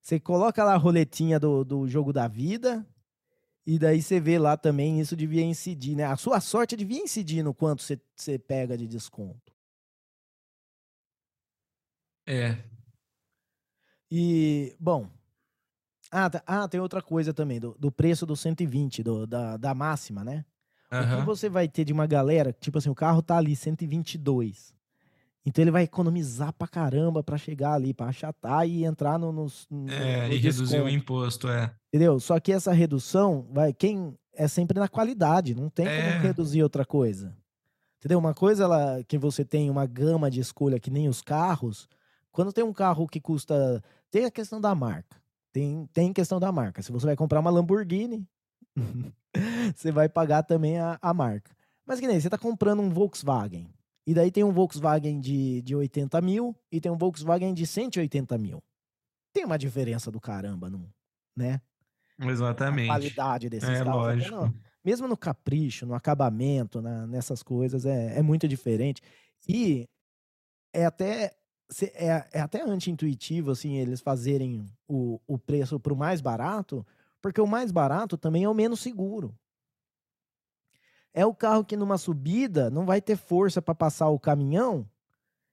[0.00, 2.84] Você coloca lá a roletinha do, do jogo da vida,
[3.66, 6.04] e daí você vê lá também, isso devia incidir, né?
[6.04, 9.52] A sua sorte devia incidir no quanto você, você pega de desconto.
[12.26, 12.62] É.
[14.10, 15.08] E, bom,
[16.10, 19.74] ah, tá, ah, tem outra coisa também, do, do preço do 120, do, da, da
[19.74, 20.44] máxima, né?
[20.92, 21.00] Uhum.
[21.00, 24.74] O que você vai ter de uma galera, tipo assim, o carro tá ali 122.
[25.46, 29.30] Então ele vai economizar pra caramba pra chegar ali, pra achatar e entrar no.
[29.30, 31.74] no, no é, no e reduzir o imposto, é.
[31.88, 32.18] Entendeu?
[32.18, 33.72] Só que essa redução vai.
[33.72, 36.12] Quem é sempre na qualidade, não tem é.
[36.12, 37.36] como reduzir outra coisa.
[37.98, 38.18] Entendeu?
[38.18, 41.88] Uma coisa ela, que você tem uma gama de escolha que nem os carros.
[42.32, 43.82] Quando tem um carro que custa.
[44.10, 45.16] Tem a questão da marca.
[45.52, 46.82] Tem, tem questão da marca.
[46.82, 48.26] Se você vai comprar uma Lamborghini,
[49.76, 51.50] você vai pagar também a, a marca.
[51.86, 53.68] Mas que nem, você está comprando um Volkswagen.
[54.06, 58.36] E daí tem um Volkswagen de, de 80 mil e tem um Volkswagen de 180
[58.38, 58.62] mil.
[59.32, 60.88] Tem uma diferença do caramba, não,
[61.36, 61.60] né?
[62.18, 62.90] Exatamente.
[62.90, 63.94] A qualidade desses é, carros.
[63.94, 64.54] Lógico.
[64.84, 69.02] Mesmo no capricho, no acabamento, na, nessas coisas, é, é muito diferente.
[69.48, 69.88] E
[70.72, 71.34] é até
[71.94, 76.86] é, é até anti-intuitivo, assim, eles fazerem o, o preço para o mais barato,
[77.22, 79.34] porque o mais barato também é o menos seguro.
[81.14, 84.86] É o carro que numa subida não vai ter força para passar o caminhão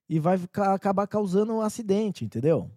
[0.09, 2.70] e vai ficar, acabar causando um acidente, entendeu?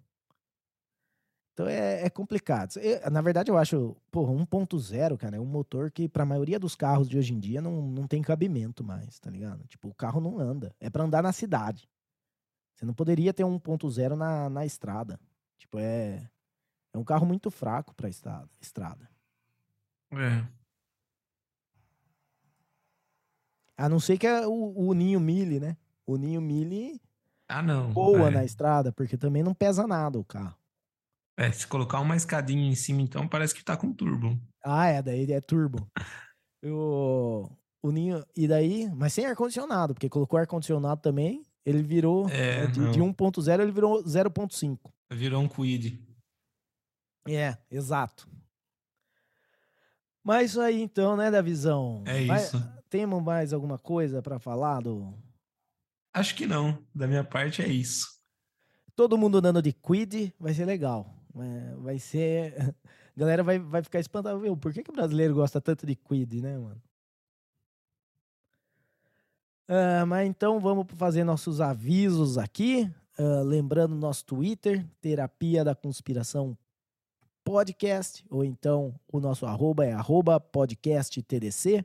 [1.54, 2.76] Então é, é complicado.
[2.78, 6.58] Eu, na verdade, eu acho, porra, 1.0, cara, é um motor que para a maioria
[6.58, 9.64] dos carros de hoje em dia não, não tem cabimento mais, tá ligado?
[9.66, 10.74] Tipo, o carro não anda.
[10.78, 11.88] É para andar na cidade.
[12.74, 15.18] Você não poderia ter um 1.0 na, na estrada.
[15.56, 16.28] Tipo, é,
[16.92, 18.50] é um carro muito fraco pra estrada.
[18.60, 19.08] estrada.
[20.12, 20.63] É.
[23.76, 25.76] A não ser que é o, o Ninho Mille, né?
[26.06, 27.00] O Ninho Mille
[27.48, 27.92] ah, não.
[27.92, 28.30] boa é.
[28.30, 30.56] na estrada, porque também não pesa nada o carro.
[31.36, 34.38] É, se colocar uma escadinha em cima, então parece que tá com turbo.
[34.64, 35.90] Ah, é, daí é turbo.
[36.64, 37.50] o,
[37.82, 38.24] o Ninho.
[38.36, 42.28] E daí, mas sem ar-condicionado, porque colocou ar-condicionado também, ele virou.
[42.28, 44.78] É, de, de 1.0 ele virou 0.5.
[45.10, 46.00] Virou um Quid.
[47.28, 48.28] É, exato.
[50.22, 52.02] Mas isso aí então, né, da visão.
[52.06, 52.56] É Vai, isso.
[52.94, 55.12] Temos mais alguma coisa para falar do.
[56.12, 56.78] Acho que não.
[56.94, 58.06] Da minha parte é isso.
[58.94, 61.12] Todo mundo andando de Quid vai ser legal.
[61.36, 62.54] É, vai ser.
[62.56, 62.72] A
[63.18, 64.38] galera vai, vai ficar espantada.
[64.54, 66.80] Por que, que o brasileiro gosta tanto de Quid, né, mano?
[69.68, 72.88] Uh, mas então vamos fazer nossos avisos aqui.
[73.18, 76.56] Uh, lembrando nosso Twitter, Terapia da Conspiração
[77.42, 81.84] Podcast, ou então o nosso arroba é arroba podcasttdc.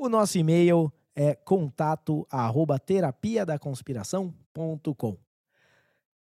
[0.00, 5.16] O nosso e-mail é contato arroba terapia da conspiração.com.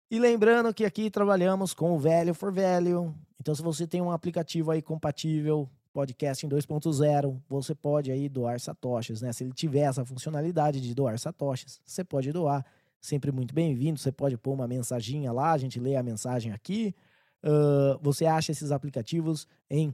[0.09, 3.13] E lembrando que aqui trabalhamos com o Velho for Velho.
[3.39, 9.21] Então, se você tem um aplicativo aí compatível podcasting 2.0, você pode aí doar satoshis,
[9.21, 9.31] né?
[9.31, 12.65] Se ele tiver essa funcionalidade de doar satoshis, você pode doar.
[12.99, 13.99] Sempre muito bem-vindo.
[13.99, 16.95] Você pode pôr uma mensaginha lá, a gente lê a mensagem aqui.
[17.43, 19.89] Uh, você acha esses aplicativos em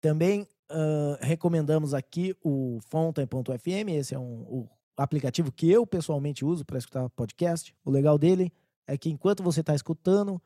[0.00, 6.64] também uh, recomendamos aqui o Fountain.fm, esse é um, o aplicativo que eu pessoalmente uso
[6.64, 7.74] para escutar podcast.
[7.84, 8.52] O legal dele
[8.86, 10.40] é que enquanto você está escutando,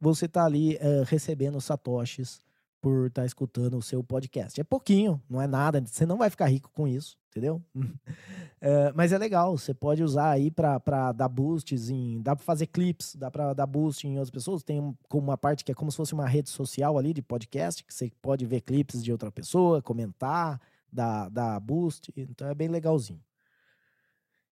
[0.00, 2.42] você está ali uh, recebendo satoshis
[2.80, 4.60] por estar tá escutando o seu podcast.
[4.60, 7.62] É pouquinho, não é nada, você não vai ficar rico com isso, entendeu?
[8.60, 12.20] é, mas é legal, você pode usar aí para dar boosts em.
[12.22, 14.62] Dá para fazer clips, dá para dar boost em outras pessoas.
[14.62, 17.84] Tem como uma parte que é como se fosse uma rede social ali de podcast,
[17.84, 20.60] que você pode ver clips de outra pessoa, comentar,
[20.92, 22.12] dar, dar boost.
[22.16, 23.20] Então é bem legalzinho.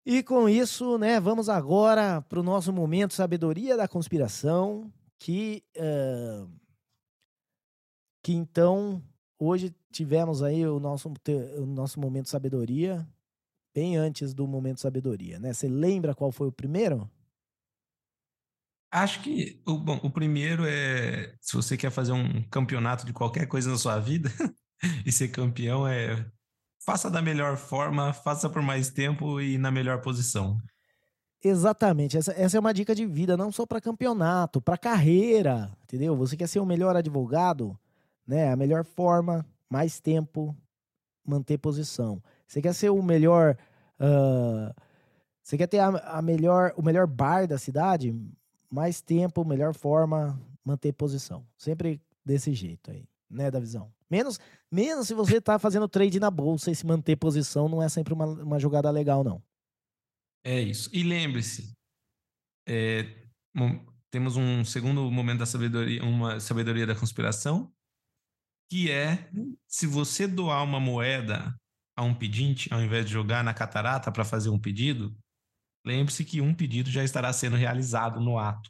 [0.05, 5.63] E com isso, né, vamos agora para o nosso momento sabedoria da conspiração, que.
[5.75, 6.60] Uh,
[8.21, 9.03] que então
[9.39, 11.11] hoje tivemos aí o nosso,
[11.57, 13.07] o nosso momento de sabedoria,
[13.73, 15.53] bem antes do momento de sabedoria, né?
[15.53, 17.09] Você lembra qual foi o primeiro?
[18.91, 23.47] Acho que o, bom, o primeiro é se você quer fazer um campeonato de qualquer
[23.47, 24.29] coisa na sua vida
[25.05, 26.29] e ser campeão é
[26.83, 30.57] faça da melhor forma, faça por mais tempo e na melhor posição.
[31.43, 36.15] Exatamente, essa, essa é uma dica de vida, não só para campeonato, para carreira, entendeu?
[36.15, 37.79] Você quer ser o melhor advogado,
[38.31, 38.49] né?
[38.49, 40.55] A melhor forma, mais tempo,
[41.27, 42.23] manter posição.
[42.47, 43.57] Você quer ser o melhor.
[43.99, 44.73] Uh,
[45.43, 48.15] você quer ter a, a, melhor, o melhor bar da cidade?
[48.71, 51.45] Mais tempo, melhor forma, manter posição.
[51.57, 53.91] Sempre desse jeito aí, né, da visão.
[54.09, 54.39] Menos,
[54.71, 58.13] menos se você tá fazendo trade na bolsa e se manter posição não é sempre
[58.13, 59.43] uma, uma jogada legal, não.
[60.41, 60.89] É isso.
[60.93, 61.73] E lembre-se,
[62.65, 63.05] é,
[64.09, 67.69] temos um segundo momento da sabedoria, uma sabedoria da conspiração,
[68.71, 69.29] que é
[69.67, 71.53] se você doar uma moeda
[71.93, 75.13] a um pedinte, ao invés de jogar na catarata para fazer um pedido,
[75.85, 78.69] lembre-se que um pedido já estará sendo realizado no ato.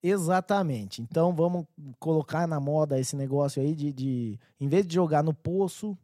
[0.00, 1.02] Exatamente.
[1.02, 1.66] Então vamos
[1.98, 5.98] colocar na moda esse negócio aí de, de em vez de jogar no poço,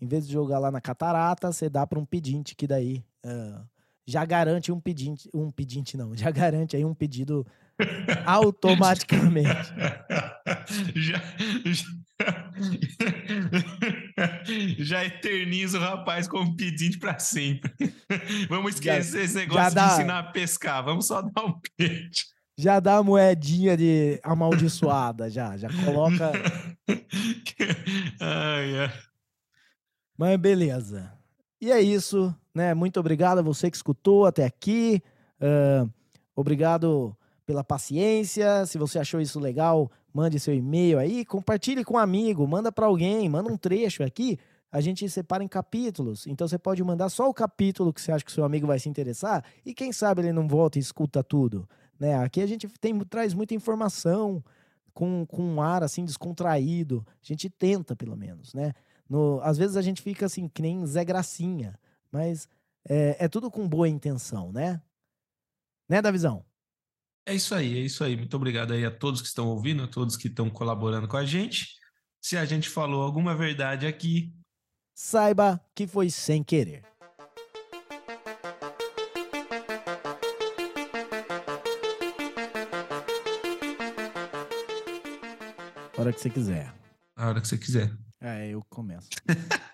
[0.00, 3.62] em vez de jogar lá na catarata, você dá para um pedinte que daí uh,
[4.06, 7.46] já garante um pedinte, um pedinte não, já garante aí um pedido
[8.24, 9.74] automaticamente.
[10.94, 11.22] Já,
[14.78, 17.72] já, eterniza o rapaz como pedinte para sempre.
[18.48, 20.84] Vamos esquecer já, esse negócio dá, de ensinar a pescar.
[20.84, 22.26] Vamos só dar um peixe.
[22.56, 25.56] Já dá a moedinha de amaldiçoada, já.
[25.56, 26.32] Já coloca.
[28.20, 28.92] ai, ai.
[30.18, 31.10] Mas beleza.
[31.58, 32.74] E é isso, né?
[32.74, 35.02] Muito obrigado a você que escutou até aqui.
[35.40, 35.90] Uh,
[36.36, 37.16] obrigado
[37.46, 38.66] pela paciência.
[38.66, 42.86] Se você achou isso legal, mande seu e-mail aí, compartilhe com um amigo, manda para
[42.86, 44.38] alguém, manda um trecho aqui.
[44.72, 46.26] A gente separa em capítulos.
[46.26, 48.88] Então você pode mandar só o capítulo que você acha que seu amigo vai se
[48.88, 51.68] interessar e quem sabe ele não volta e escuta tudo,
[51.98, 52.14] né?
[52.16, 54.42] Aqui a gente tem traz muita informação
[54.94, 57.04] com, com um ar assim descontraído.
[57.22, 58.72] A gente tenta, pelo menos, né?
[59.08, 61.76] No, às vezes a gente fica assim, que nem Zé Gracinha,
[62.12, 62.48] mas
[62.88, 64.80] é, é tudo com boa intenção, né?
[65.88, 66.44] Né, Davizão?
[67.26, 68.16] É isso aí, é isso aí.
[68.16, 71.24] Muito obrigado aí a todos que estão ouvindo, a todos que estão colaborando com a
[71.24, 71.68] gente.
[72.20, 74.32] Se a gente falou alguma verdade aqui,
[74.94, 76.82] saiba que foi sem querer.
[85.96, 86.74] A hora que você quiser.
[87.14, 87.92] A hora que você quiser.
[88.20, 89.08] É, eu começo.